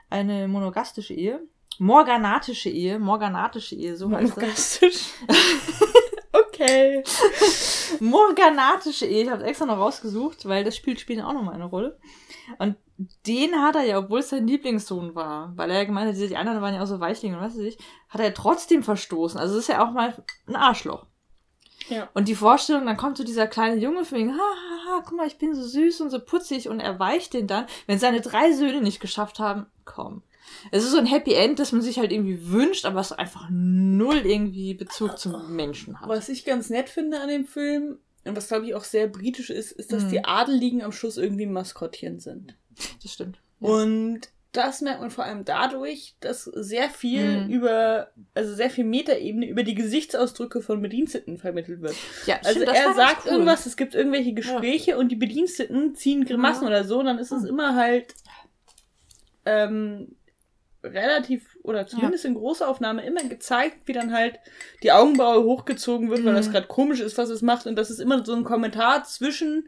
Eine 0.10 0.48
monogastische 0.48 1.14
Ehe. 1.14 1.42
Morganatische 1.80 2.70
Ehe. 2.70 3.00
Morganatische 3.00 3.76
Ehe, 3.76 3.96
so 3.96 4.12
heißt 4.12 4.38
das. 4.38 4.80
Okay. 6.32 7.04
Morganatische 8.00 9.06
Ehe. 9.06 9.24
Ich 9.24 9.30
habe 9.30 9.44
extra 9.46 9.66
noch 9.66 9.78
rausgesucht, 9.78 10.48
weil 10.48 10.64
das 10.64 10.76
spielt 10.76 11.00
später 11.00 11.28
auch 11.28 11.34
nochmal 11.34 11.56
eine 11.56 11.66
Rolle. 11.66 11.98
Und 12.60 12.76
den 13.26 13.56
hat 13.62 13.76
er 13.76 13.84
ja, 13.84 13.98
obwohl 13.98 14.20
es 14.20 14.30
sein 14.30 14.46
Lieblingssohn 14.46 15.16
war, 15.16 15.54
weil 15.56 15.72
er 15.72 15.78
ja 15.78 15.84
gemeint 15.86 16.10
hat, 16.10 16.30
die 16.30 16.38
anderen 16.38 16.62
waren 16.62 16.76
ja 16.76 16.84
auch 16.84 16.88
so 16.88 17.00
Weichlinge 17.00 17.38
und 17.38 17.44
was 17.44 17.54
weiß 17.58 17.64
ich, 17.64 17.78
hat 18.10 18.22
er 18.22 18.34
trotzdem 18.34 18.84
verstoßen. 18.84 19.40
Also 19.40 19.56
das 19.56 19.64
ist 19.64 19.70
ja 19.70 19.84
auch 19.84 19.92
mal 19.92 20.24
ein 20.48 20.56
Arschloch. 20.56 21.06
Ja. 21.88 22.10
Und 22.14 22.28
die 22.28 22.36
Vorstellung, 22.36 22.86
dann 22.86 22.98
kommt 22.98 23.18
so 23.18 23.24
dieser 23.24 23.48
kleine 23.48 23.78
Junge 23.78 24.06
von 24.06 24.18
wegen, 24.18 24.34
ha, 24.34 24.38
ha, 24.38 24.86
ha, 24.86 25.04
guck 25.06 25.18
mal, 25.18 25.28
ich 25.28 25.38
bin 25.38 25.56
so 25.56 25.64
süß 25.64 26.02
und 26.02 26.10
so 26.10 26.20
putzig 26.20 26.70
und 26.70 26.80
er 26.80 27.00
weicht 27.00 27.34
den 27.34 27.48
dann, 27.48 27.66
wenn 27.88 28.00
seine 28.00 28.22
drei 28.22 28.52
Söhne 28.52 28.82
nicht 28.82 29.00
geschafft 29.00 29.40
haben, 29.40 29.66
komm. 29.86 30.24
Es 30.72 30.84
ist 30.84 30.92
so 30.92 30.98
ein 30.98 31.06
Happy 31.06 31.34
End, 31.34 31.60
das 31.60 31.72
man 31.72 31.82
sich 31.82 32.00
halt 32.00 32.12
irgendwie 32.12 32.50
wünscht, 32.52 32.86
aber 32.86 33.00
es 33.00 33.12
einfach 33.12 33.48
null 33.52 34.22
irgendwie 34.26 34.74
Bezug 34.74 35.18
zum 35.18 35.56
Menschen 35.56 36.00
hat. 36.02 36.10
Was 36.10 36.30
ich 36.30 36.46
ganz 36.46 36.70
nett 36.70 36.90
finde 36.90 37.20
an 37.22 37.30
dem 37.30 37.46
Film, 37.46 38.00
und 38.26 38.36
was 38.36 38.48
glaube 38.50 38.66
ich 38.66 38.76
auch 38.76 38.84
sehr 38.84 39.08
britisch 39.08 39.50
ist, 39.50 39.72
ist, 39.72 39.92
dass 39.94 40.04
Mhm. 40.06 40.10
die 40.10 40.26
Adeligen 40.26 40.82
am 40.82 40.92
Schluss 40.92 41.18
irgendwie 41.18 41.46
Maskottchen 41.46 42.20
sind. 42.20 42.56
Das 43.02 43.14
stimmt. 43.14 43.40
Ja. 43.60 43.70
Und 43.70 44.22
das 44.52 44.82
merkt 44.82 45.00
man 45.02 45.12
vor 45.12 45.24
allem 45.26 45.46
dadurch, 45.46 46.16
dass 46.22 46.44
sehr 46.46 46.90
viel 46.90 47.44
Mhm. 47.46 47.50
über, 47.52 48.10
also 48.34 48.54
sehr 48.56 48.72
viel 48.72 48.84
Metaebene 48.84 49.48
über 49.48 49.62
die 49.64 49.76
Gesichtsausdrücke 49.76 50.62
von 50.62 50.82
Bediensteten 50.82 51.38
vermittelt 51.38 51.82
wird. 51.82 51.96
Ja, 52.26 52.38
Also 52.44 52.62
stimmt, 52.62 52.76
er 52.76 52.94
sagt 52.96 53.26
cool. 53.26 53.34
irgendwas, 53.34 53.68
es 53.68 53.78
gibt 53.78 53.94
irgendwelche 53.94 54.34
Gespräche 54.34 54.98
und 54.98 55.10
die 55.12 55.16
Bediensteten 55.18 55.94
ziehen 55.94 56.26
Grimassen 56.26 56.64
Ja. 56.64 56.70
oder 56.70 56.84
so, 56.84 57.00
und 57.00 57.06
dann 57.06 57.20
ist 57.20 57.32
es 57.32 57.44
Mhm. 57.44 57.50
immer 57.50 57.76
halt 57.76 58.16
ähm, 59.46 60.16
relativ, 60.84 61.58
oder 61.64 61.88
zumindest 61.88 62.26
in 62.26 62.36
Großaufnahme, 62.36 63.06
immer 63.06 63.24
gezeigt, 63.24 63.78
wie 63.86 63.94
dann 63.94 64.14
halt 64.14 64.40
die 64.84 64.92
Augenbraue 64.92 65.44
hochgezogen 65.44 66.10
wird, 66.10 66.24
weil 66.24 66.32
Mhm. 66.34 66.38
das 66.38 66.52
gerade 66.52 66.68
komisch 66.68 67.00
ist, 67.02 67.18
was 67.18 67.30
es 67.30 67.42
macht. 67.42 67.66
Und 67.68 67.76
das 67.76 67.90
ist 67.90 68.00
immer 68.00 68.26
so 68.26 68.34
ein 68.34 68.44
Kommentar 68.44 69.04
zwischen 69.04 69.68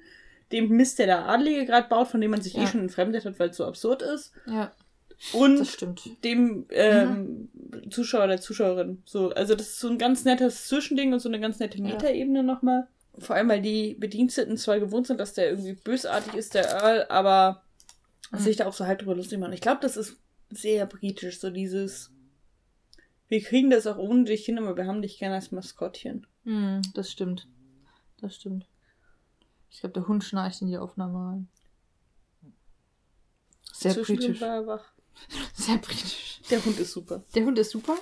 dem 0.51 0.69
Mist, 0.69 0.99
der 0.99 1.05
der 1.07 1.25
Adelige 1.27 1.65
gerade 1.65 1.87
baut, 1.89 2.07
von 2.07 2.21
dem 2.21 2.31
man 2.31 2.41
sich 2.41 2.55
eh 2.57 2.61
Ja. 2.61 2.67
schon 2.67 2.81
entfremdet 2.81 3.25
hat, 3.25 3.39
weil 3.39 3.49
es 3.49 3.57
so 3.57 3.65
absurd 3.65 4.01
ist. 4.01 4.33
Ja, 4.45 4.71
Und 5.33 5.59
das 5.59 5.69
stimmt. 5.73 6.01
dem 6.23 6.65
ähm, 6.71 7.49
Zuschauer 7.89 8.27
der 8.27 8.41
Zuschauerin. 8.41 9.01
So, 9.05 9.29
also 9.29 9.55
das 9.55 9.67
ist 9.67 9.79
so 9.79 9.89
ein 9.89 9.97
ganz 9.97 10.25
nettes 10.25 10.67
Zwischending 10.67 11.13
und 11.13 11.19
so 11.19 11.29
eine 11.29 11.39
ganz 11.39 11.59
nette 11.59 11.77
Ja. 11.77 11.83
Metaebene 11.83 12.43
nochmal. 12.43 12.87
Vor 13.17 13.35
allem, 13.35 13.49
weil 13.49 13.61
die 13.61 13.95
Bediensteten 13.99 14.57
zwar 14.57 14.79
gewohnt 14.79 15.07
sind, 15.07 15.19
dass 15.19 15.33
der 15.33 15.49
irgendwie 15.49 15.73
bösartig 15.73 16.33
ist, 16.33 16.53
der 16.53 16.69
Earl, 16.69 17.05
aber 17.09 17.63
Mhm. 18.31 18.37
sich 18.39 18.55
da 18.57 18.65
auch 18.65 18.73
so 18.73 18.85
halb 18.85 18.99
drüber 18.99 19.15
lustig 19.15 19.37
machen. 19.39 19.51
Ich 19.53 19.59
glaube, 19.61 19.79
das 19.81 19.97
ist 19.97 20.17
sehr 20.57 20.85
britisch, 20.85 21.39
so 21.39 21.49
dieses 21.49 22.11
wir 23.31 23.41
kriegen 23.41 23.69
das 23.69 23.87
auch 23.87 23.97
ohne 23.97 24.25
dich 24.25 24.43
hin, 24.43 24.57
aber 24.59 24.75
wir 24.75 24.85
haben 24.85 25.01
dich 25.01 25.17
gerne 25.17 25.35
als 25.35 25.53
Maskottchen. 25.53 26.27
Hm, 26.43 26.81
das 26.93 27.09
stimmt. 27.09 27.47
Das 28.19 28.35
stimmt. 28.35 28.67
Ich 29.69 29.79
glaube, 29.79 29.93
der 29.93 30.05
Hund 30.09 30.25
schnarcht 30.25 30.61
in 30.61 30.67
die 30.67 30.77
Aufnahme 30.77 31.17
rein. 31.17 31.47
Sehr 33.71 33.93
britisch. 33.93 34.41
war 34.41 34.55
er 34.55 34.67
wach. 34.67 34.91
Sehr 35.53 35.77
britisch. 35.77 36.41
Der 36.49 36.65
Hund 36.65 36.77
ist 36.77 36.91
super. 36.91 37.23
Der 37.33 37.45
Hund 37.45 37.57
ist 37.57 37.71
super. 37.71 37.95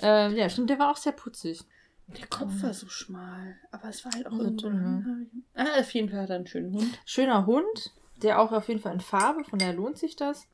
Äh, 0.00 0.34
ja, 0.34 0.48
stimmt, 0.48 0.70
der 0.70 0.78
war 0.78 0.90
auch 0.90 0.96
sehr 0.96 1.12
putzig. 1.12 1.60
Der 2.06 2.26
Kopf 2.28 2.62
war 2.62 2.72
so 2.72 2.88
schmal, 2.88 3.58
aber 3.72 3.90
es 3.90 4.02
war 4.06 4.12
halt 4.12 4.26
auch 4.28 4.32
So 4.32 4.44
irgendwo 4.44 4.68
dünn, 4.68 4.82
lang. 4.82 5.30
Ah, 5.54 5.78
auf 5.78 5.92
jeden 5.92 6.08
Fall 6.08 6.22
hat 6.22 6.30
er 6.30 6.36
einen 6.36 6.46
schönen 6.46 6.72
Hund. 6.72 6.98
Schöner 7.04 7.44
Hund, 7.44 7.92
der 8.22 8.40
auch 8.40 8.50
auf 8.52 8.68
jeden 8.68 8.80
Fall 8.80 8.94
in 8.94 9.00
Farbe, 9.00 9.44
von 9.44 9.58
daher 9.58 9.74
lohnt 9.74 9.98
sich 9.98 10.16
das. 10.16 10.48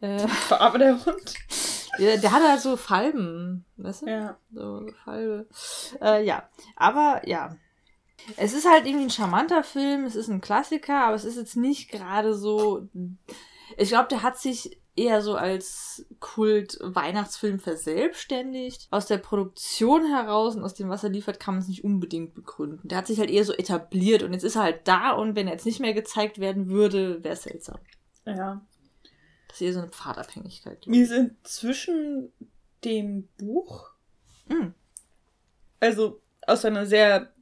Äh, 0.00 0.26
Farbe 0.26 0.78
der 0.78 1.04
Hund. 1.04 1.34
der, 1.98 2.18
der 2.18 2.32
hat 2.32 2.42
halt 2.42 2.60
so 2.60 2.76
Falben, 2.76 3.64
weißt 3.76 4.02
du? 4.02 4.06
Ja. 4.06 4.36
So, 4.52 4.80
so 4.80 4.92
Falbe. 5.04 5.46
Äh, 6.00 6.24
ja, 6.24 6.48
aber 6.76 7.22
ja. 7.26 7.56
Es 8.36 8.52
ist 8.52 8.68
halt 8.68 8.86
irgendwie 8.86 9.06
ein 9.06 9.10
charmanter 9.10 9.62
Film, 9.64 10.04
es 10.04 10.14
ist 10.14 10.28
ein 10.28 10.40
Klassiker, 10.40 11.04
aber 11.04 11.16
es 11.16 11.24
ist 11.24 11.36
jetzt 11.36 11.56
nicht 11.56 11.90
gerade 11.90 12.34
so. 12.34 12.88
Ich 13.76 13.88
glaube, 13.88 14.08
der 14.08 14.22
hat 14.22 14.38
sich 14.38 14.80
eher 14.96 15.22
so 15.22 15.34
als 15.34 16.06
Kult-Weihnachtsfilm 16.20 17.58
verselbstständigt. 17.58 18.88
Aus 18.90 19.06
der 19.06 19.18
Produktion 19.18 20.06
heraus 20.06 20.56
und 20.56 20.64
aus 20.64 20.74
dem, 20.74 20.88
was 20.88 21.04
er 21.04 21.10
liefert, 21.10 21.40
kann 21.40 21.54
man 21.54 21.62
es 21.62 21.68
nicht 21.68 21.84
unbedingt 21.84 22.34
begründen. 22.34 22.86
Der 22.86 22.98
hat 22.98 23.06
sich 23.06 23.18
halt 23.18 23.30
eher 23.30 23.44
so 23.44 23.52
etabliert 23.52 24.22
und 24.22 24.32
jetzt 24.32 24.44
ist 24.44 24.56
er 24.56 24.62
halt 24.62 24.86
da 24.86 25.12
und 25.12 25.36
wenn 25.36 25.46
er 25.46 25.54
jetzt 25.54 25.66
nicht 25.66 25.80
mehr 25.80 25.94
gezeigt 25.94 26.38
werden 26.38 26.68
würde, 26.68 27.22
wäre 27.24 27.34
es 27.34 27.44
seltsam. 27.44 27.78
Ja. 28.26 28.60
Das 29.50 29.60
ist 29.60 29.66
eher 29.66 29.72
so 29.72 29.80
eine 29.80 29.88
Pfadabhängigkeit. 29.90 30.86
Wir 30.86 31.06
sind 31.08 31.36
zwischen 31.46 32.32
dem 32.84 33.28
Buch, 33.36 33.90
Mm. 34.48 34.68
also 35.80 36.20
aus 36.46 36.64
einer 36.64 36.86
sehr 36.86 37.32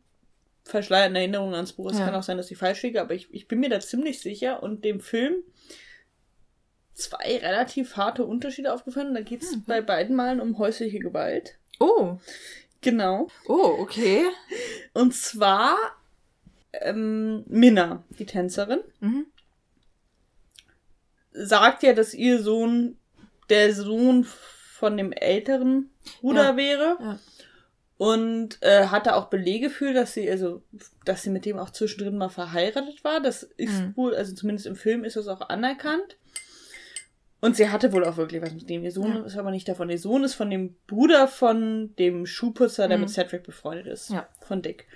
verschleierten 0.65 1.17
Erinnerung 1.17 1.55
ans 1.55 1.73
Buch, 1.75 1.91
es 1.91 1.99
Ja. 1.99 2.07
kann 2.07 2.15
auch 2.15 2.23
sein, 2.23 2.37
dass 2.39 2.51
ich 2.51 2.59
falsch 2.59 2.83
liege, 2.83 3.01
aber 3.01 3.15
ich, 3.15 3.33
ich 3.33 3.47
bin 3.49 3.61
mir 3.61 3.71
da 3.71 3.81
ziemlich 3.81 4.21
sicher 4.21 4.63
und 4.63 4.85
dem 4.85 5.01
Film 5.01 5.37
zwei 6.95 7.39
relativ 7.39 7.97
harte 7.97 8.25
Unterschiede 8.25 8.73
aufgefallen. 8.73 9.15
Da 9.15 9.21
geht 9.21 9.43
es 9.43 9.55
Mhm. 9.57 9.65
bei 9.67 9.81
beiden 9.81 10.17
Malen 10.17 10.41
um 10.41 10.59
häusliche 10.59 10.99
Gewalt. 10.99 11.59
Oh, 11.79 12.19
Genau. 12.81 13.29
oh, 13.47 13.77
okay. 13.81 14.25
Und 14.95 15.15
zwar 15.15 15.77
ähm, 16.73 17.45
Minna, 17.47 18.05
die 18.19 18.27
Tänzerin, 18.27 18.81
Mhm. 19.01 19.27
Sagt 21.47 21.83
ja, 21.83 21.93
dass 21.93 22.15
ihr 22.15 22.43
Sohn 22.43 22.97
der 23.51 23.73
Sohn 23.75 24.25
von 24.25 24.97
dem 24.97 25.13
älteren 25.13 25.91
Bruder 26.21 26.51
Ja, 26.51 26.57
wäre. 26.57 26.97
ja. 27.01 27.19
Und 27.97 28.59
äh, 28.63 28.87
hatte 28.87 29.17
auch 29.17 29.27
Belege 29.29 29.71
für, 29.71 29.93
dass 29.93 30.15
sie, 30.15 30.31
also, 30.31 30.63
dass 31.05 31.23
sie 31.25 31.31
mit 31.31 31.45
dem 31.45 31.59
auch 31.59 31.71
zwischendrin 31.71 32.17
mal 32.17 32.29
verheiratet 32.29 33.03
war. 33.03 33.21
Das 33.21 33.43
ist 33.43 33.73
Mhm. 33.81 33.97
wohl, 33.97 34.15
also 34.15 34.35
zumindest 34.37 34.67
im 34.67 34.77
Film 34.77 35.03
ist 35.03 35.17
das 35.17 35.27
auch 35.27 35.41
anerkannt. 35.49 36.17
Und 37.41 37.57
sie 37.57 37.71
hatte 37.71 37.93
wohl 37.93 38.05
auch 38.05 38.17
wirklich 38.17 38.41
was 38.43 38.53
mit 38.53 38.69
dem. 38.71 38.85
Ihr 38.85 38.93
Sohn 38.93 39.15
Ja. 39.17 39.25
ist 39.25 39.37
aber 39.37 39.51
nicht 39.51 39.69
davon. 39.69 39.91
Ihr 39.91 39.99
Sohn 39.99 40.23
ist 40.23 40.35
von 40.35 40.49
dem 40.51 40.77
Bruder 40.87 41.27
von 41.27 41.95
dem 41.97 42.25
Schuhputzer, 42.27 42.87
der 42.87 42.99
Mhm. 42.99 43.05
mit 43.05 43.11
Cedric 43.11 43.43
befreundet 43.43 43.87
ist. 43.89 44.11
Ja. 44.11 44.29
Von 44.47 44.63
Dick. 44.63 44.87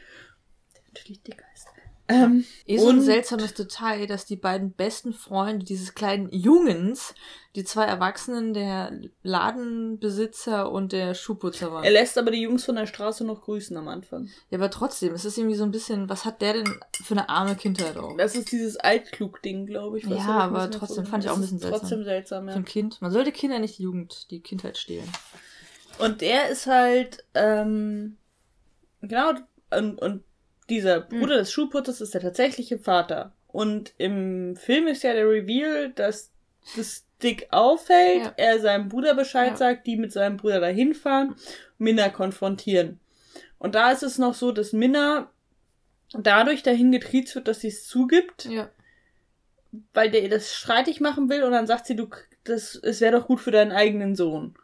Der 0.77 0.83
natürlich 0.95 1.23
Dick 1.23 1.43
heißt. 1.43 1.67
Ähm, 2.13 2.45
Eh 2.67 2.79
so 2.79 2.89
ein 2.89 3.01
seltsames 3.01 3.55
Detail, 3.55 4.07
dass 4.07 4.25
die 4.25 4.37
beiden 4.37 4.73
besten 4.73 5.13
Freunde 5.13 5.65
dieses 5.65 5.95
kleinen 5.95 6.31
Jungens, 6.31 7.15
die 7.55 7.65
zwei 7.65 7.85
Erwachsenen, 7.85 8.55
der 8.55 8.93
Ladenbesitzer 9.23 10.71
und 10.71 10.93
der 10.93 11.15
Schuhputzer 11.15 11.73
waren. 11.73 11.85
er 11.85 11.91
lässt 11.91 12.17
aber 12.17 12.31
die 12.31 12.43
Jungs 12.43 12.65
von 12.65 12.77
der 12.77 12.87
Straße 12.87 13.25
noch 13.25 13.43
grüßen 13.43 13.77
am 13.77 13.89
Anfang. 13.89 14.29
ja, 14.51 14.59
aber 14.59 14.71
trotzdem, 14.71 15.13
es 15.15 15.25
ist 15.25 15.39
irgendwie 15.39 15.57
so 15.57 15.65
ein 15.65 15.71
bisschen, 15.71 16.09
was 16.09 16.25
hat 16.25 16.41
der 16.41 16.55
denn 16.55 16.75
für 16.93 17.15
eine 17.15 17.29
arme 17.29 17.57
Kindheit 17.57 17.97
auch? 17.97 18.17
Das 18.17 18.35
ist 18.35 18.53
dieses 18.53 18.77
Altklug-Ding, 18.77 19.67
glaube 19.67 19.99
ich. 19.99 20.05
Ja, 20.05 20.17
ein 20.17 20.25
aber 20.29 20.71
trotzdem 20.71 21.07
fand 21.07 21.25
ich 21.25 21.31
auch 21.31 21.37
ein 21.37 21.41
bisschen 21.41 21.59
ist 21.59 21.69
Trotzdem 21.69 22.05
seltsam, 22.05 22.45
Für 22.45 22.51
ja. 22.51 22.57
ein 22.57 22.65
Kind. 22.65 23.03
Man 23.03 23.11
sollte 23.11 23.33
Kinder 23.33 23.59
nicht 23.59 23.79
die 23.79 23.83
Jugend, 23.83 24.31
die 24.31 24.41
Kindheit 24.41 24.79
stehlen. 24.79 25.09
Und 25.99 26.21
der 26.21 26.49
ist 26.49 26.67
halt, 26.67 27.25
ähm, 27.35 28.17
genau, 29.03 29.33
und, 29.71 30.01
und 30.01 30.25
dieser 30.73 31.01
Bruder 31.01 31.37
des 31.37 31.53
Schuhputzers 31.53 32.01
ist 32.01 32.15
der 32.15 32.21
tatsächliche 32.23 32.79
Vater. 32.79 33.33
Und 33.49 33.93
im 33.99 34.57
Film 34.57 34.87
ist 34.87 35.03
ja 35.03 35.13
der 35.13 35.29
Reveal, 35.29 35.91
dass 35.91 36.31
das 36.77 37.05
Dick 37.23 37.49
auffällt, 37.51 38.23
Ja. 38.25 38.33
er 38.37 38.59
seinem 38.61 38.89
Bruder 38.89 39.15
Bescheid 39.15 39.51
Ja. 39.51 39.57
sagt, 39.57 39.87
die 39.87 39.97
mit 39.97 40.13
seinem 40.13 40.37
Bruder 40.39 40.61
dahin 40.61 40.95
fahren 40.95 41.37
Minna 41.79 42.09
konfrontieren. 42.09 42.99
Und 43.59 43.75
da 43.75 43.93
ist 43.93 44.03
es 44.03 44.19
noch 44.19 44.35
so, 44.35 44.51
dass 44.53 44.73
Minna 44.73 45.31
dadurch 46.15 46.63
dahin 46.63 46.91
getriezt 46.93 47.35
wird, 47.35 47.47
dass 47.49 47.61
sie 47.61 47.69
es 47.69 47.87
zugibt, 47.87 48.47
Ja. 48.47 48.71
weil 49.95 50.11
der 50.11 50.23
ihr 50.23 50.29
das 50.31 50.53
streitig 50.55 51.01
machen 51.01 51.29
will 51.31 51.43
und 51.43 51.53
dann 51.53 51.67
sagt 51.67 51.87
sie, 51.87 51.97
du, 51.97 52.09
das, 52.45 52.75
es 52.75 53.01
wäre 53.01 53.19
doch 53.19 53.27
gut 53.27 53.41
für 53.41 53.51
deinen 53.53 53.73
eigenen 53.73 54.17
Sohn. 54.17 54.55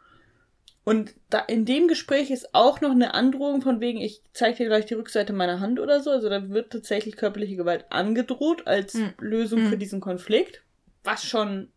Und 0.89 1.13
da, 1.29 1.39
in 1.39 1.65
dem 1.65 1.87
Gespräch 1.87 2.31
ist 2.31 2.55
auch 2.55 2.81
noch 2.81 2.91
eine 2.91 3.13
Androhung 3.13 3.61
von 3.61 3.79
wegen, 3.79 3.99
ich 4.01 4.23
zeige 4.33 4.57
dir 4.57 4.65
gleich 4.67 4.85
die 4.87 4.95
Rückseite 4.95 5.33
meiner 5.33 5.59
Hand 5.59 5.79
oder 5.79 6.01
so. 6.01 6.09
Also 6.09 6.29
da 6.29 6.49
wird 6.49 6.71
tatsächlich 6.71 7.15
körperliche 7.15 7.55
Gewalt 7.55 7.85
angedroht 7.91 8.65
als 8.65 8.93
Hm. 8.95 9.13
Lösung 9.19 9.65
für 9.65 9.73
Hm. 9.73 9.79
diesen 9.79 10.01
Konflikt. 10.01 10.63
Was 11.03 11.23
schon, 11.25 11.71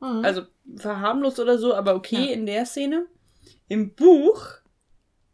Mhm. 0.00 0.24
also 0.24 0.42
verharmlost 0.76 1.38
oder 1.38 1.58
so, 1.58 1.74
aber 1.74 1.94
okay 1.94 2.26
Ja. 2.26 2.32
in 2.32 2.44
der 2.46 2.66
Szene. 2.66 3.06
Im 3.68 3.94
Buch 3.94 4.46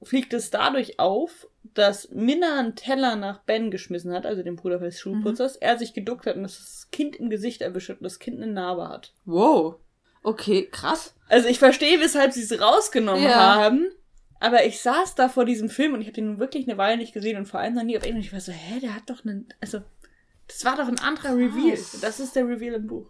fliegt 0.03 0.35
es 0.35 0.51
dadurch 0.51 0.99
auf, 0.99 1.49
dass 1.75 2.11
Minna 2.11 2.59
einen 2.59 2.77
Teller 2.77 3.17
nach 3.17 3.39
Ben 3.45 3.71
geschmissen 3.71 4.13
hat, 4.13 4.27
also 4.27 4.43
dem 4.43 4.57
Bruder 4.57 4.79
des 4.79 4.99
Schuhputzers, 5.01 5.57
er 5.57 5.79
sich 5.79 5.95
geduckt 5.95 6.27
hat 6.27 6.37
und 6.37 6.43
das 6.43 6.89
Kind 6.93 7.17
im 7.17 7.31
Gesicht 7.31 7.63
erwischt 7.63 7.89
hat 7.89 7.99
und 8.01 8.05
das 8.05 8.19
Kind 8.19 8.43
eine 8.43 8.53
Narbe 8.53 8.89
hat. 8.89 9.15
wow. 9.25 9.77
Okay, 10.23 10.69
krass. 10.71 11.15
Also 11.29 11.49
ich 11.49 11.59
verstehe, 11.59 12.01
weshalb 12.01 12.33
sie 12.33 12.43
es 12.43 12.61
rausgenommen 12.61 13.23
Ja. 13.25 13.57
haben. 13.57 13.91
Aber 14.41 14.65
ich 14.65 14.81
saß 14.81 15.15
da 15.15 15.29
vor 15.29 15.45
diesem 15.45 15.69
Film 15.69 15.95
und 15.95 16.01
ich 16.01 16.09
habe 16.09 16.15
den 16.15 16.39
wirklich 16.39 16.69
eine 16.69 16.77
Weile 16.77 16.97
nicht 16.97 17.13
gesehen 17.15 17.37
und 17.39 17.47
vor 17.47 17.61
allem 17.61 17.75
noch 17.75 17.85
nie 17.85 17.97
auf 17.97 18.03
Englisch. 18.05 18.27
Ich 18.27 18.33
war 18.33 18.41
so, 18.41 18.51
hä, 18.53 18.81
der 18.81 18.95
hat 18.95 19.09
doch 19.09 19.25
einen. 19.25 19.49
Also, 19.61 19.83
das 20.49 20.65
war 20.65 20.77
doch 20.77 20.89
ein 20.89 20.99
anderer 20.99 21.37
Reveal. 21.37 21.77
Krass. 21.77 21.99
Das 22.01 22.19
ist 22.21 22.35
der 22.35 22.47
Reveal 22.49 22.75
im 22.75 22.87
Buch. 22.89 23.09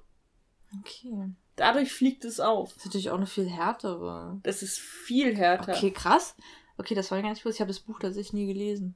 Okay. 0.80 1.30
Dadurch 1.56 1.92
fliegt 1.92 2.24
es 2.24 2.38
auf. 2.40 2.70
Das 2.70 2.78
ist 2.78 2.84
natürlich 2.86 3.10
auch 3.10 3.16
eine 3.16 3.26
viel 3.26 3.48
härtere. 3.48 4.40
Das 4.42 4.62
ist 4.62 4.78
viel 4.78 5.36
härter. 5.36 5.72
Okay, 5.72 5.90
krass. 5.90 6.34
Okay, 6.78 6.94
das 6.94 7.10
war 7.10 7.20
gar 7.22 7.30
nicht 7.30 7.42
bewusst. 7.42 7.56
Ich 7.56 7.60
habe 7.60 7.68
das 7.72 7.80
Buch 7.80 7.98
tatsächlich 7.98 8.32
nie 8.32 8.46
gelesen. 8.46 8.94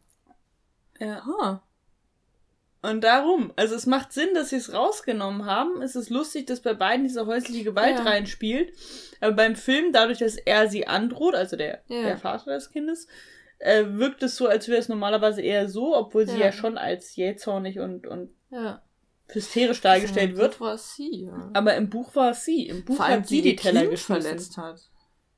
Ja. 0.98 1.18
Ah. 1.40 1.62
Und 2.90 3.02
darum, 3.02 3.52
also 3.56 3.74
es 3.74 3.86
macht 3.86 4.12
Sinn, 4.12 4.28
dass 4.34 4.50
sie 4.50 4.56
es 4.56 4.72
rausgenommen 4.72 5.44
haben. 5.46 5.82
Es 5.82 5.96
ist 5.96 6.10
lustig, 6.10 6.46
dass 6.46 6.60
bei 6.60 6.74
beiden 6.74 7.04
diese 7.04 7.26
häusliche 7.26 7.64
Gewalt 7.64 7.96
Ja. 7.98 8.02
reinspielt. 8.04 8.72
Aber 9.20 9.32
beim 9.32 9.56
Film, 9.56 9.92
dadurch, 9.92 10.18
dass 10.18 10.36
er 10.36 10.68
sie 10.68 10.86
androht, 10.86 11.34
also 11.34 11.56
der, 11.56 11.82
Ja. 11.88 12.02
der 12.02 12.16
Vater 12.18 12.52
des 12.54 12.70
Kindes, 12.70 13.08
äh, 13.58 13.84
wirkt 13.88 14.22
es 14.22 14.36
so, 14.36 14.46
als 14.46 14.68
wäre 14.68 14.78
es 14.78 14.88
normalerweise 14.88 15.42
eher 15.42 15.68
so, 15.68 15.96
obwohl 15.96 16.28
sie 16.28 16.38
Ja. 16.38 16.52
schon 16.52 16.78
als 16.78 17.16
jähzornig 17.16 17.78
und, 17.80 18.06
und 18.06 18.30
hysterisch 19.28 19.80
dargestellt 19.80 20.32
Im 20.32 20.36
wird. 20.36 20.52
Buch 20.58 20.60
war 20.66 20.78
sie, 20.78 21.24
ja. 21.24 21.50
Aber 21.54 21.74
im 21.74 21.90
Buch 21.90 22.14
war 22.14 22.30
es 22.30 22.44
sie. 22.44 22.68
Im 22.68 22.84
Buch 22.84 22.96
Vor 22.96 23.04
allem 23.06 23.20
hat 23.22 23.28
sie 23.28 23.42
die 23.42 23.50
ihr 23.50 23.56
Teller 23.56 23.80
Kind 23.80 23.90
geschmissen. 23.92 24.22
verletzt 24.22 24.56
hat. 24.58 24.80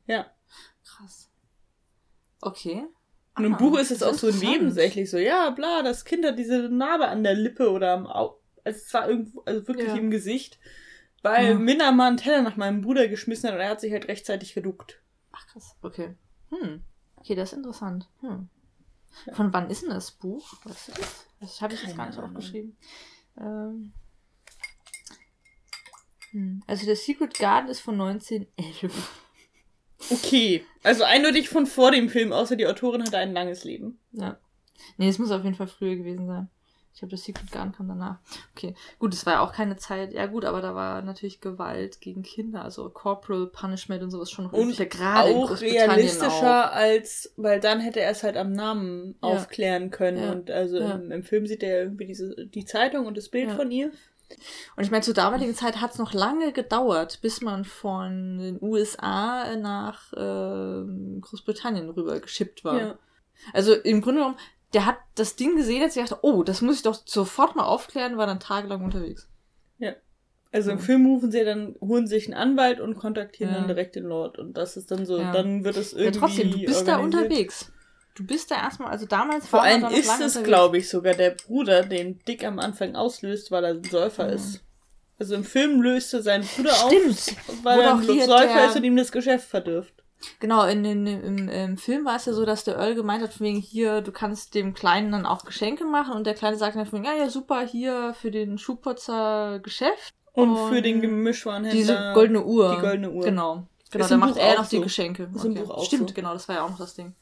Ja. 0.07 0.27
Krass. 0.85 1.31
Okay. 2.43 2.85
Und 3.39 3.45
im 3.45 3.55
Ah, 3.55 3.59
Buch 3.59 3.79
ist 3.79 3.91
es 3.91 4.03
auch 4.03 4.15
so 4.15 4.31
nebensächlich, 4.31 5.11
so, 5.11 5.19
ja, 5.19 5.51
bla, 5.51 5.83
das 5.83 6.05
Kind 6.05 6.25
hat 6.27 6.39
diese 6.39 6.69
Narbe 6.69 7.09
an 7.09 7.23
der 7.23 7.35
Lippe 7.35 7.71
oder 7.71 7.93
am 7.93 8.07
Auge. 8.07 8.37
Also 8.65 8.81
es 8.85 8.93
war 8.95 9.09
irgendwo, 9.09 9.41
also 9.47 9.67
wirklich 9.69 9.89
Ja. 9.89 9.97
im 9.97 10.11
Gesicht. 10.11 10.59
Weil 11.23 11.49
Ja. 11.49 11.55
Minna 11.55 11.91
mal 11.93 12.09
einen 12.09 12.17
Teller 12.17 12.43
nach 12.43 12.57
meinem 12.57 12.81
Bruder 12.83 13.09
geschmissen 13.09 13.49
hat 13.49 13.55
und 13.57 13.61
er 13.61 13.71
hat 13.71 13.81
sich 13.81 13.93
halt 13.93 14.07
rechtzeitig 14.09 14.55
geduckt. 14.55 15.01
Ach 15.33 15.47
krass. 15.49 15.75
Okay. 15.83 16.15
Hm. 16.51 16.85
Okay, 17.17 17.35
das 17.35 17.53
ist 17.53 17.59
interessant. 17.59 18.09
Hm. 18.21 18.49
Von 19.33 19.53
wann 19.53 19.69
ist 19.71 19.83
denn 19.83 19.91
das 19.91 20.13
Buch? 20.13 20.53
Weißt 20.65 20.89
du 20.89 20.93
das? 20.93 21.27
Das 21.41 21.61
habe 21.61 21.75
ich 21.75 21.83
jetzt 21.83 21.97
gar 21.97 22.07
nicht 22.07 22.19
Ahnung. 22.19 22.31
aufgeschrieben. 22.37 22.77
Ähm. 23.41 23.93
Hm. 26.31 26.63
Also 26.67 26.87
der 26.87 26.97
Secret 26.97 27.39
Garden 27.39 27.69
ist 27.69 27.81
von 27.81 27.95
1911. 28.01 29.25
Okay. 30.11 30.65
Also 30.83 31.05
eindeutig 31.05 31.49
von 31.49 31.67
vor 31.67 31.91
dem 31.91 32.09
Film, 32.09 32.33
außer 32.33 32.57
die 32.57 32.67
Autorin 32.67 33.03
hatte 33.03 33.19
ein 33.19 33.33
langes 33.33 33.65
Leben. 33.65 33.99
Ja. 34.13 34.39
Nee, 34.97 35.09
es 35.09 35.19
muss 35.19 35.31
auf 35.31 35.45
jeden 35.45 35.57
Fall 35.57 35.67
früher 35.67 35.97
gewesen 35.97 36.27
sein. 36.27 36.49
Ich 36.95 37.01
glaube, 37.01 37.13
das 37.13 37.23
Secret 37.25 37.53
Garden 37.53 37.71
kam 37.73 37.87
danach. 37.87 38.19
Okay. 38.57 38.75
Gut, 38.99 39.15
es 39.15 39.25
war 39.25 39.35
ja 39.35 39.41
auch 39.41 39.53
keine 39.53 39.77
Zeit. 39.77 40.13
Ja, 40.13 40.27
gut, 40.27 40.45
aber 40.45 40.61
da 40.61 40.75
war 40.75 41.01
natürlich 41.03 41.41
Gewalt 41.41 42.01
gegen 42.01 42.23
Kinder, 42.23 42.65
also 42.65 42.91
Corporal 42.91 43.47
Punishment 43.47 44.03
und 44.03 44.11
sowas 44.11 44.33
schon 44.33 44.47
noch 44.47 44.53
Und 44.53 44.77
gerade 44.91 45.31
auch 45.31 45.61
realistischer 45.61 46.73
als, 46.73 47.33
weil 47.37 47.61
dann 47.61 47.79
hätte 47.81 48.01
er 48.01 48.11
es 48.11 48.25
halt 48.25 48.37
am 48.37 48.53
Namen 48.53 49.15
Ja. 49.23 49.29
aufklären 49.29 49.91
können. 49.91 50.23
Ja. 50.23 50.33
Und 50.33 50.51
also 50.51 50.79
Ja. 50.79 50.93
im, 50.97 51.13
im 51.13 51.23
Film 51.23 51.47
sieht 51.47 51.63
er 51.63 51.83
irgendwie 51.83 52.07
diese, 52.07 52.35
die 52.47 52.65
Zeitung 52.65 53.07
und 53.07 53.17
das 53.17 53.29
Bild 53.29 53.53
von 53.53 53.71
ihr. 53.71 53.93
Und 54.77 54.85
ich 54.85 54.91
meine, 54.91 55.03
zur 55.03 55.15
damaligen 55.15 55.55
Zeit 55.55 55.81
hat 55.81 55.93
es 55.93 55.99
noch 55.99 56.13
lange 56.13 56.53
gedauert, 56.53 57.21
bis 57.23 57.41
man 57.41 57.65
von 57.65 58.39
den 58.39 58.59
USA 58.63 59.57
nach 59.57 60.13
ähm, 60.17 61.21
Großbritannien 61.21 61.89
rüber 61.91 62.21
geschippt 62.21 62.65
war. 62.65 62.79
Ja. 62.81 62.99
Also 63.53 63.75
im 63.75 64.01
Grunde 64.03 64.21
genommen, 64.21 64.39
der 64.75 64.85
hat 64.87 64.99
das 65.15 65.37
Ding 65.37 65.57
gesehen, 65.57 65.83
hat 65.83 65.93
sich 65.93 66.03
gedacht, 66.05 66.21
oh, 66.23 66.43
das 66.43 66.61
muss 66.61 66.77
ich 66.77 66.83
doch 66.83 67.01
sofort 67.07 67.57
mal 67.57 67.65
aufklären, 67.65 68.17
war 68.19 68.27
dann 68.27 68.41
tagelang 68.41 68.85
unterwegs. 68.85 69.29
Also 70.51 70.71
im 70.71 70.79
Ja. 70.79 70.83
Film 70.83 71.05
rufen 71.05 71.31
sie 71.31 71.45
dann, 71.45 71.75
holen 71.83 72.07
sich 72.07 72.25
einen 72.25 72.33
Anwalt 72.33 72.81
und 72.81 72.95
kontaktieren 72.97 73.53
Ja. 73.53 73.59
dann 73.59 73.69
direkt 73.69 73.97
den 73.97 74.05
Lord. 74.05 74.39
Und 74.39 74.55
das 74.57 74.79
ist 74.79 74.91
dann 74.91 75.05
so, 75.05 75.19
Ja. 75.19 75.31
dann 75.31 75.63
wird 75.63 75.77
es 75.77 75.93
Ja, 75.93 75.99
irgendwie. 75.99 76.19
trotzdem, 76.19 76.51
du 76.51 76.59
bist 76.61 76.89
da 76.89 76.97
unterwegs. 76.97 77.71
Du 78.19 78.27
bist 78.27 78.51
da 78.51 78.57
erstmal, 78.57 78.91
also 78.91 79.07
damals 79.07 79.47
Vor 79.47 79.61
war 79.61 79.67
man 79.67 79.73
allem 79.85 79.93
noch 79.93 79.99
ist 79.99 80.21
es, 80.21 80.43
glaube 80.43 80.79
ich, 80.79 80.89
sogar 80.89 81.15
der 81.15 81.31
Bruder, 81.31 81.83
den 81.85 82.19
Dick 82.27 82.45
am 82.45 82.59
Anfang 82.59 82.97
auslöst, 82.97 83.51
weil 83.51 83.65
er 83.65 83.71
ein 83.75 83.85
Säufer 83.85 84.27
Mhm. 84.27 84.33
ist. 84.35 84.61
Also 85.21 85.35
im 85.35 85.45
Film 85.45 85.81
löste 85.83 86.23
sein 86.23 86.43
Bruder 86.57 86.73
Stimmt. 86.75 87.11
auf, 87.49 87.65
weil 87.65 87.81
er 87.81 87.95
ein 87.95 88.03
Säufer 88.03 88.67
ist 88.69 88.77
und 88.77 88.85
ihm 88.85 88.97
das 88.97 89.11
Geschäft 89.13 89.49
verdürft. 89.49 89.95
Genau, 90.41 90.65
in, 90.67 90.85
in, 90.85 91.07
im, 91.07 91.49
im 91.49 91.79
Film 91.79 92.05
war 92.05 92.17
es 92.17 92.27
ja 92.27 92.33
so, 92.33 92.45
dass 92.45 92.65
der 92.65 92.75
Earl 92.77 92.97
gemeint 92.97 93.23
hat, 93.23 93.33
von 93.33 93.47
wegen 93.47 93.59
hier, 93.61 94.01
du 94.01 94.11
kannst 94.11 94.55
dem 94.57 94.75
Kleinen 94.75 95.13
dann 95.13 95.27
auch 95.27 95.45
Geschenke 95.45 95.85
machen 95.85 96.15
und 96.15 96.27
der 96.27 96.35
Kleine 96.35 96.57
sagt 96.57 96.75
dann 96.77 96.87
von 96.87 96.99
wegen, 96.99 97.05
ja, 97.09 97.17
ja, 97.17 97.31
super, 97.31 97.61
hier 97.61 98.15
für 98.21 98.33
den 98.33 98.59
Schuhputzer 98.59 99.61
Geschäft. 99.63 100.13
Und, 100.33 100.51
Und 100.57 100.71
für 100.75 100.83
den 100.83 101.01
Gemischwarenhändler. 101.01 101.79
Diese 101.81 102.13
goldene 102.15 102.45
Uhr. 102.45 102.75
Die 102.77 102.81
goldene 102.81 103.11
Uhr. 103.11 103.25
Genau. 103.25 103.67
Genau, 103.91 104.05
Ist 104.05 104.11
da 104.11 104.15
im 104.17 104.21
macht 104.21 104.35
Buch 104.35 104.41
er 104.41 104.57
noch 104.57 104.69
die 104.69 104.77
so. 104.77 104.83
Geschenke. 104.83 105.31
Im 105.45 105.55
Buch 105.55 105.71
auch 105.71 105.85
Stimmt, 105.85 106.11
so. 106.11 106.15
genau, 106.15 106.33
das 106.33 106.47
war 106.49 106.57
ja 106.57 106.63
auch 106.65 106.71
noch 106.71 106.79
das 106.79 106.95
Ding. 106.95 107.15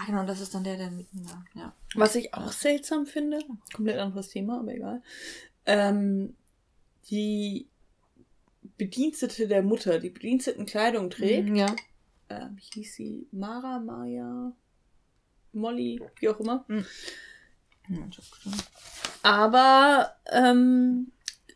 Ah, 0.00 0.04
genau, 0.06 0.24
das 0.24 0.40
ist 0.40 0.54
dann 0.54 0.62
der, 0.62 0.76
der 0.76 0.90
mitten 0.92 1.26
da, 1.26 1.44
ja. 1.58 1.74
Was 1.96 2.14
ich 2.14 2.32
auch 2.34 2.52
seltsam 2.52 3.04
finde, 3.06 3.40
komplett 3.74 3.98
anderes 3.98 4.28
Thema, 4.28 4.60
aber 4.60 4.72
egal. 4.74 5.02
Ähm, 5.66 6.36
die 7.10 7.66
Bedienstete 8.76 9.48
der 9.48 9.62
Mutter, 9.62 9.98
die 9.98 10.10
Bedienstetenkleidung 10.10 11.10
trägt, 11.10 11.48
Mhm, 11.48 11.56
Ja. 11.56 11.74
ähm, 12.28 12.56
hieß 12.74 12.94
sie 12.94 13.26
Mara, 13.32 13.80
Maya, 13.80 14.52
Molly, 15.52 16.00
wie 16.20 16.28
auch 16.28 16.38
immer. 16.38 16.64
Hm, 16.68 16.84
gestimmt. 18.10 18.64
Aber 19.22 20.14
ähm, 20.30 21.10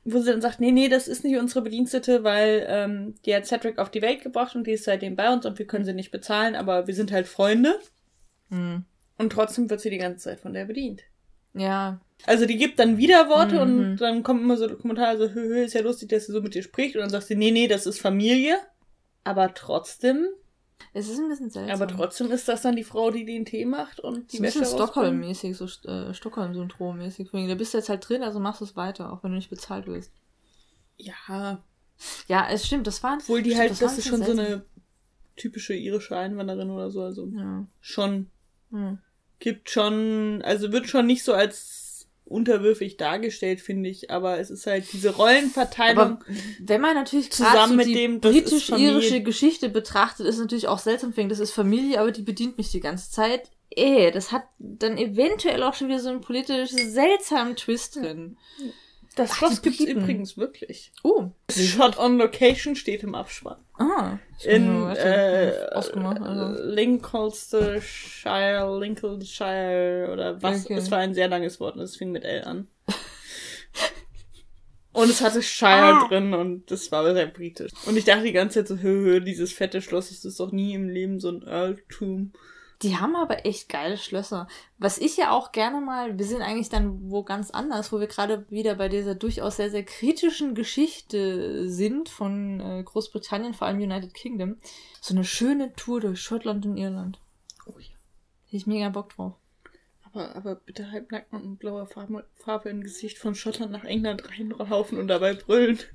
wo 0.04 0.18
sie 0.18 0.32
dann 0.32 0.40
sagt, 0.40 0.58
nee, 0.60 0.72
nee, 0.72 0.88
das 0.88 1.06
ist 1.06 1.22
nicht 1.22 1.36
unsere 1.36 1.62
Bedienstete, 1.62 2.24
weil 2.24 2.64
ähm, 2.68 3.14
die 3.24 3.34
hat 3.36 3.46
Cedric 3.46 3.78
auf 3.78 3.90
die 3.90 4.02
Welt 4.02 4.22
gebracht 4.22 4.56
und 4.56 4.66
die 4.66 4.72
ist 4.72 4.84
seitdem 4.84 5.14
bei 5.14 5.32
uns 5.32 5.46
und 5.46 5.58
wir 5.60 5.66
können 5.66 5.84
sie 5.84 5.92
nicht 5.92 6.10
bezahlen, 6.10 6.56
aber 6.56 6.86
wir 6.88 6.94
sind 6.94 7.12
halt 7.12 7.28
Freunde. 7.28 7.78
Hm. 8.52 8.84
Und 9.18 9.30
trotzdem 9.32 9.68
wird 9.70 9.80
sie 9.80 9.90
die 9.90 9.98
ganze 9.98 10.24
Zeit 10.24 10.40
von 10.40 10.52
der 10.52 10.64
bedient. 10.66 11.02
Ja, 11.54 12.00
Also 12.26 12.46
die 12.46 12.56
gibt 12.56 12.78
dann 12.78 12.96
Widerworte 12.98 13.56
Mhm. 13.56 13.60
und 13.90 13.96
dann 13.96 14.22
kommt 14.22 14.40
immer 14.42 14.56
so 14.56 14.66
der 14.68 14.76
Kommentar, 14.76 15.18
so, 15.18 15.24
hö, 15.28 15.40
hö, 15.48 15.64
ist 15.64 15.74
ja 15.74 15.80
lustig, 15.82 16.08
dass 16.10 16.26
sie 16.26 16.32
so 16.32 16.40
mit 16.40 16.54
dir 16.54 16.62
spricht. 16.62 16.94
Und 16.94 17.02
dann 17.02 17.10
sagt 17.10 17.26
sie, 17.26 17.34
nee, 17.34 17.50
nee, 17.50 17.66
das 17.68 17.84
ist 17.86 18.00
Familie. 18.00 18.56
Aber 19.24 19.52
trotzdem, 19.54 20.28
es 20.94 21.08
ist 21.08 21.18
ein 21.18 21.28
bisschen 21.28 21.50
seltsam. 21.50 21.74
aber 21.74 21.88
trotzdem 21.88 22.30
ist 22.30 22.46
das 22.48 22.62
dann 22.62 22.76
die 22.76 22.84
Frau, 22.84 23.10
die 23.10 23.24
den 23.24 23.44
Tee 23.44 23.64
macht 23.66 23.98
und 24.00 24.32
Die 24.32 24.36
die 24.36 24.42
ein 24.42 24.42
Wäsche 24.44 24.60
bisschen. 24.60 24.76
Stockholm-mäßig, 24.78 25.56
so 25.56 25.64
äh, 25.88 26.14
Stockholm-Syndrom-mäßig. 26.14 27.30
Da 27.32 27.54
bist 27.54 27.74
du 27.74 27.78
jetzt 27.78 27.88
halt 27.88 28.08
drin, 28.08 28.22
also 28.22 28.38
machst 28.40 28.60
du 28.60 28.64
es 28.64 28.76
weiter, 28.76 29.12
auch 29.12 29.22
wenn 29.24 29.30
du 29.32 29.36
nicht 29.36 29.50
bezahlt 29.50 29.86
wirst. 29.86 30.12
Ja, 30.96 31.62
Ja, 32.28 32.48
es 32.50 32.66
stimmt, 32.66 32.86
das 32.86 33.02
war. 33.02 33.18
obwohl 33.20 33.42
die 33.42 33.50
stimmt, 33.50 33.60
halt, 33.70 33.82
das 33.82 33.92
ein 33.92 33.98
ist 33.98 34.08
schon 34.08 34.18
so 34.20 34.26
seltsam. 34.34 34.44
eine 34.46 34.64
typische 35.36 35.74
irische 35.74 36.16
Einwanderin 36.16 36.70
oder 36.70 36.90
so. 36.90 37.02
Also 37.02 37.26
Ja. 37.28 37.66
schon, 37.80 38.30
Hm. 38.72 38.98
gibt 39.38 39.70
schon, 39.70 40.42
also 40.42 40.72
wird 40.72 40.88
schon 40.88 41.06
nicht 41.06 41.22
so 41.22 41.34
als 41.34 41.82
unterwürfig 42.24 42.96
dargestellt, 42.96 43.60
finde 43.60 43.88
ich. 43.90 44.10
Aber 44.10 44.38
es 44.38 44.50
ist 44.50 44.66
halt 44.66 44.92
diese 44.92 45.10
Rollenverteilung. 45.10 45.98
Aber 45.98 46.20
wenn 46.60 46.80
man 46.80 46.94
natürlich 46.94 47.30
Zusammen 47.30 47.70
so 47.70 47.76
mit 47.76 47.94
dem, 47.94 48.20
britisch-irische. 48.20 49.22
Geschichte 49.22 49.68
betrachtet, 49.68 50.26
ist 50.26 50.38
natürlich 50.38 50.68
auch 50.68 50.78
seltsam, 50.78 51.16
wegen 51.16 51.28
das 51.28 51.38
ist 51.38 51.52
Familie, 51.52 52.00
aber 52.00 52.10
die 52.10 52.22
bedient 52.22 52.58
mich 52.58 52.70
die 52.70 52.80
ganze 52.80 53.10
Zeit. 53.10 53.50
Ey, 53.70 54.10
das 54.10 54.32
hat 54.32 54.44
dann 54.58 54.98
eventuell 54.98 55.62
auch 55.62 55.74
schon 55.74 55.88
wieder 55.88 56.00
so 56.00 56.10
einen 56.10 56.20
politisch 56.20 56.70
seltsamen 56.70 57.56
Twist 57.56 57.96
drin. 57.96 58.36
Das 59.14 59.34
Schloss 59.34 59.60
die 59.60 59.68
gibt 59.68 59.80
es 59.80 59.86
Briten. 59.86 60.00
übrigens 60.00 60.36
wirklich. 60.36 60.92
Oh. 61.02 61.30
Shot 61.50 61.98
on 61.98 62.18
Location 62.18 62.76
steht 62.76 63.02
im 63.02 63.14
Abspann. 63.14 63.56
Ah. 63.78 64.18
In 64.44 64.86
äh, 64.90 65.52
also. 65.70 65.92
Lincolnshire, 66.62 67.80
Lincolnshire 68.78 70.10
oder 70.12 70.42
was. 70.42 70.66
Okay. 70.66 70.74
Es 70.74 70.90
war 70.90 70.98
ein 70.98 71.14
sehr 71.14 71.28
langes 71.28 71.58
Wort 71.60 71.76
und 71.76 71.82
es 71.82 71.96
fing 71.96 72.12
mit 72.12 72.24
L 72.24 72.44
an. 72.44 72.68
Und 74.94 75.08
es 75.08 75.22
hatte 75.22 75.42
Shire 75.42 76.02
Ah. 76.02 76.06
drin 76.08 76.34
und 76.34 76.70
das 76.70 76.92
war 76.92 77.02
sehr 77.14 77.26
britisch. 77.26 77.72
Und 77.86 77.96
ich 77.96 78.04
dachte 78.04 78.24
die 78.24 78.32
ganze 78.32 78.58
Zeit 78.58 78.68
so, 78.68 78.76
hö, 78.76 79.04
hö, 79.04 79.20
dieses 79.22 79.50
fette 79.50 79.80
Schloss, 79.80 80.10
das 80.10 80.22
ist 80.26 80.38
doch 80.38 80.52
nie 80.52 80.74
im 80.74 80.90
Leben 80.90 81.18
so 81.18 81.30
ein 81.30 81.42
Earltum. 81.46 82.34
Die 82.82 82.96
haben 82.96 83.14
aber 83.14 83.46
echt 83.46 83.68
geile 83.68 83.96
Schlösser. 83.96 84.48
Was 84.78 84.98
ich 84.98 85.16
ja 85.16 85.30
auch 85.30 85.52
gerne 85.52 85.80
mal, 85.80 86.18
wir 86.18 86.24
sind 86.24 86.42
eigentlich 86.42 86.68
dann 86.68 87.10
wo 87.10 87.22
ganz 87.22 87.50
anders, 87.50 87.92
wo 87.92 88.00
wir 88.00 88.08
gerade 88.08 88.44
wieder 88.50 88.74
bei 88.74 88.88
dieser 88.88 89.14
durchaus 89.14 89.56
sehr, 89.56 89.70
sehr 89.70 89.84
kritischen 89.84 90.54
Geschichte 90.54 91.68
sind 91.68 92.08
von 92.08 92.60
äh, 92.60 92.82
Großbritannien, 92.82 93.54
vor 93.54 93.68
allem 93.68 93.78
United 93.78 94.14
Kingdom. 94.14 94.56
So 95.00 95.14
eine 95.14 95.24
schöne 95.24 95.72
Tour 95.74 96.00
durch 96.00 96.20
Schottland 96.20 96.66
und 96.66 96.76
Irland. 96.76 97.20
Oh 97.66 97.78
ja. 97.78 97.94
Hätte 98.46 98.56
ich 98.56 98.66
mega 98.66 98.88
Bock 98.88 99.14
drauf. 99.14 99.34
Aber, 100.12 100.34
aber 100.34 100.56
bitte 100.56 100.90
halbnackt 100.90 101.32
mit 101.32 101.58
blauer 101.58 101.86
Farbe, 101.86 102.26
Farbe 102.34 102.68
im 102.68 102.82
Gesicht 102.82 103.16
von 103.16 103.34
Schottland 103.34 103.72
nach 103.72 103.84
England 103.84 104.28
reinlaufen 104.28 104.98
und 104.98 105.08
dabei 105.08 105.34
brüllen. 105.34 105.78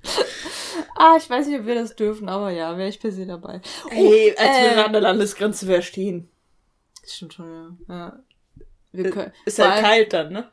Ah, 0.95 1.15
ich 1.17 1.27
weiß 1.27 1.47
nicht, 1.47 1.59
ob 1.59 1.65
wir 1.65 1.73
das 1.73 1.95
dürfen, 1.95 2.29
aber 2.29 2.51
ja, 2.51 2.77
wäre 2.77 2.89
ich 2.89 2.99
per 2.99 3.11
se 3.11 3.25
dabei. 3.25 3.61
Ey, 3.89 4.35
als 4.37 4.57
äh, 4.57 4.75
wir 4.75 4.85
an 4.85 4.91
der 4.91 5.01
Landesgrenze 5.01 5.67
wäre 5.67 5.81
stehen. 5.81 6.29
Das 7.07 7.15
stimmt 7.15 7.35
schon, 7.35 7.77
ja. 7.87 7.95
ja. 7.95 8.19
Wir 8.91 9.09
können, 9.11 9.31
Ist 9.45 9.59
halt 9.59 9.71
allem, 9.71 9.83
kalt 9.85 10.13
dann, 10.13 10.33
ne? 10.33 10.51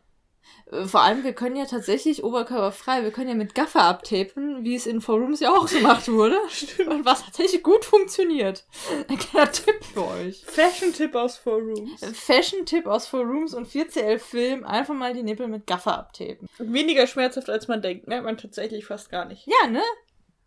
äh, 0.70 0.84
vor 0.84 1.02
allem, 1.02 1.24
wir 1.24 1.32
können 1.32 1.56
ja 1.56 1.64
tatsächlich 1.64 2.22
oberkörperfrei, 2.22 3.02
wir 3.02 3.10
können 3.10 3.28
ja 3.28 3.34
mit 3.34 3.56
Gaffer 3.56 3.82
abtapen, 3.82 4.62
wie 4.62 4.76
es 4.76 4.86
in 4.86 5.00
Four 5.00 5.18
Rooms 5.18 5.40
ja 5.40 5.50
auch 5.50 5.68
gemacht 5.68 6.06
wurde. 6.08 6.38
Und 6.86 7.04
was 7.04 7.24
tatsächlich 7.24 7.64
gut 7.64 7.84
funktioniert. 7.84 8.66
Ein 9.08 9.18
kleiner 9.18 9.50
Tipp 9.50 9.84
für 9.84 10.06
euch. 10.06 10.44
Fashion-Tipp 10.44 11.16
aus 11.16 11.38
Four 11.38 11.58
Rooms. 11.60 12.04
Fashion-Tipp 12.12 12.86
aus 12.86 13.08
Four 13.08 13.24
Rooms 13.24 13.52
und 13.52 13.66
4CL-Film, 13.66 14.64
einfach 14.64 14.94
mal 14.94 15.12
die 15.12 15.24
Nippel 15.24 15.48
mit 15.48 15.66
Gaffer 15.66 15.98
abtapen. 15.98 16.48
Weniger 16.58 17.08
schmerzhaft, 17.08 17.50
als 17.50 17.66
man 17.66 17.82
denkt. 17.82 18.06
Merkt 18.06 18.24
man 18.24 18.38
tatsächlich 18.38 18.86
fast 18.86 19.10
gar 19.10 19.24
nicht. 19.24 19.44
Ja, 19.48 19.68
ne? 19.68 19.82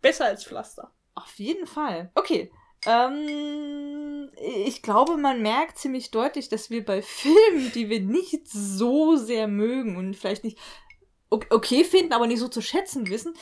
Besser 0.00 0.24
als 0.24 0.44
Pflaster. 0.44 0.90
Auf 1.14 1.34
jeden 1.38 1.66
Fall. 1.66 2.10
Okay. 2.14 2.50
Ähm, 2.88 4.30
ich 4.64 4.82
glaube, 4.82 5.16
man 5.16 5.42
merkt 5.42 5.78
ziemlich 5.78 6.10
deutlich, 6.10 6.48
dass 6.48 6.70
wir 6.70 6.84
bei 6.84 7.02
Filmen, 7.02 7.70
die 7.74 7.90
wir 7.90 8.00
nicht 8.00 8.48
so 8.48 9.16
sehr 9.16 9.46
mögen 9.46 9.96
und 9.96 10.16
vielleicht 10.16 10.44
nicht 10.44 10.58
okay 11.30 11.84
finden, 11.84 12.14
aber 12.14 12.26
nicht 12.26 12.40
so 12.40 12.48
zu 12.48 12.62
schätzen 12.62 13.08
wissen, 13.10 13.34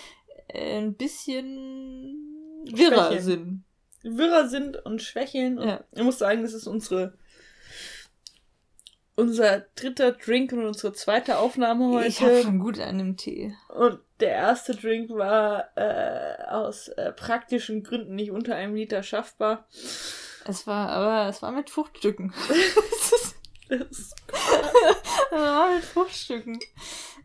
äh, 0.48 0.78
ein 0.78 0.94
bisschen 0.94 2.64
wirrer 2.64 3.06
Schwächeln. 3.06 3.22
sind. 3.22 3.64
Wirrer 4.18 4.48
sind 4.48 4.84
und 4.84 5.00
schwächeln. 5.00 5.58
Ja. 5.58 5.84
Ich 5.92 6.02
muss 6.02 6.18
sagen, 6.18 6.42
das 6.42 6.52
ist 6.52 6.66
unsere 6.66 7.16
unser 9.16 9.60
dritter 9.74 10.12
Drink 10.12 10.52
und 10.52 10.64
unsere 10.64 10.92
zweite 10.92 11.38
Aufnahme 11.38 11.88
heute. 11.92 12.06
Ich 12.08 12.20
habe 12.22 12.42
schon 12.42 12.58
gut 12.58 12.78
an 12.78 12.98
dem 12.98 13.16
Tee. 13.16 13.54
Und 13.74 13.98
der 14.20 14.30
erste 14.30 14.74
Drink 14.74 15.10
war 15.10 15.68
äh, 15.76 16.42
aus 16.48 16.88
äh, 16.88 17.12
praktischen 17.12 17.82
Gründen 17.82 18.14
nicht 18.14 18.30
unter 18.30 18.54
einem 18.54 18.74
Liter 18.74 19.02
schaffbar. 19.02 19.66
Es 20.46 20.66
war, 20.66 20.90
aber 20.90 21.28
es 21.28 21.42
war 21.42 21.50
mit 21.52 21.70
Fruchtstücken. 21.70 22.32
Das- 23.68 24.14
es 25.28 25.32
war 25.32 25.74
mit 25.74 25.82
Fruchtstücken. 25.82 26.56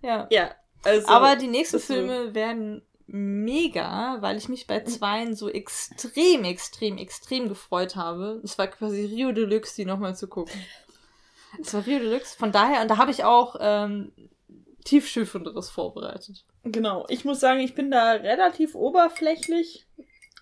Ja. 0.02 0.28
ja, 0.32 0.50
also. 0.84 1.08
Aber 1.08 1.36
die 1.36 1.46
nächsten 1.48 1.76
das 1.78 1.86
so- 1.86 1.94
Filme 1.94 2.34
werden 2.34 2.82
mega, 3.06 4.18
weil 4.22 4.38
ich 4.38 4.50
mich 4.50 4.66
bei 4.66 4.80
zweien 4.80 5.36
so 5.36 5.50
extrem, 5.50 6.44
extrem, 6.44 6.98
extrem 6.98 7.48
gefreut 7.48 7.96
habe. 7.96 8.42
Es 8.44 8.58
war 8.58 8.66
quasi 8.68 9.06
Rio 9.06 9.34
Deluxe, 9.34 9.76
die 9.76 9.86
nochmal 9.86 10.16
zu 10.16 10.28
gucken. 10.28 10.60
Es 11.60 11.74
war 11.74 11.86
Rio 11.86 12.00
Deluxe. 12.00 12.38
Von 12.38 12.52
daher, 12.52 12.82
und 12.82 12.88
da 12.90 12.98
habe 12.98 13.12
ich 13.12 13.24
auch 13.24 13.56
ähm, 13.60 14.12
tiefschürfenderes 14.86 15.70
vorbereitet. 15.70 16.46
Genau, 16.64 17.06
ich 17.10 17.26
muss 17.26 17.40
sagen, 17.40 17.60
ich 17.60 17.76
bin 17.76 17.92
da 17.92 18.12
relativ 18.14 18.76
oberflächlich. 18.76 19.88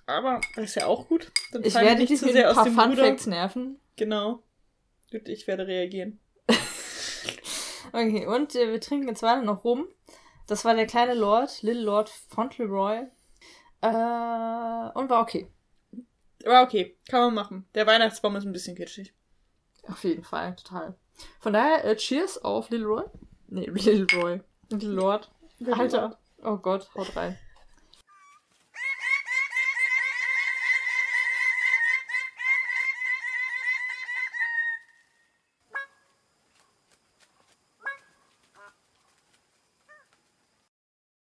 Aber 0.05 0.41
das 0.55 0.65
ist 0.65 0.75
ja 0.75 0.87
auch 0.87 1.07
gut. 1.07 1.31
Dann 1.51 1.63
Ich 1.63 1.75
werde 1.75 2.05
dich 2.05 2.21
mit 2.21 2.35
ein 2.35 2.53
paar 2.55 2.65
Fun. 2.65 2.95
Facts 2.95 3.27
nerven. 3.27 3.79
Genau. 3.95 4.43
Gut, 5.11 5.27
ich 5.27 5.47
werde 5.47 5.67
reagieren. 5.67 6.19
Okay, 7.91 8.27
und 8.27 8.53
äh, 8.53 8.71
wir 8.71 8.79
trinken 8.79 9.07
jetzt 9.07 9.23
weiter 9.23 9.41
noch 9.41 9.63
rum. 9.63 9.87
Das 10.45 10.63
war 10.63 10.75
der 10.75 10.85
kleine 10.85 11.15
Lord, 11.15 11.63
Little 11.63 11.81
Lord 11.81 12.09
Fauntleroy. 12.09 13.07
Äh, 13.81 13.87
und 13.87 15.09
war 15.09 15.21
okay. 15.21 15.47
Aber 16.45 16.61
okay, 16.61 16.97
kann 17.07 17.21
man 17.21 17.33
machen. 17.33 17.65
Der 17.73 17.87
Weihnachtsbaum 17.87 18.35
ist 18.35 18.45
ein 18.45 18.51
bisschen 18.51 18.75
kitschig. 18.75 19.13
Auf 19.89 20.03
jeden 20.03 20.23
Fall, 20.23 20.55
total. 20.55 20.95
Von 21.39 21.53
daher, 21.53 21.83
äh, 21.85 21.95
Cheers 21.95 22.43
auf 22.43 22.69
Little 22.69 22.87
Roy. 22.87 23.03
Nee, 23.47 23.65
Little 23.69 24.19
Roy. 24.21 24.41
Little 24.69 24.89
Lord. 24.91 25.29
Alter. 25.71 26.17
Oh 26.43 26.57
Gott, 26.57 26.89
haut 26.95 27.15
rein. 27.15 27.37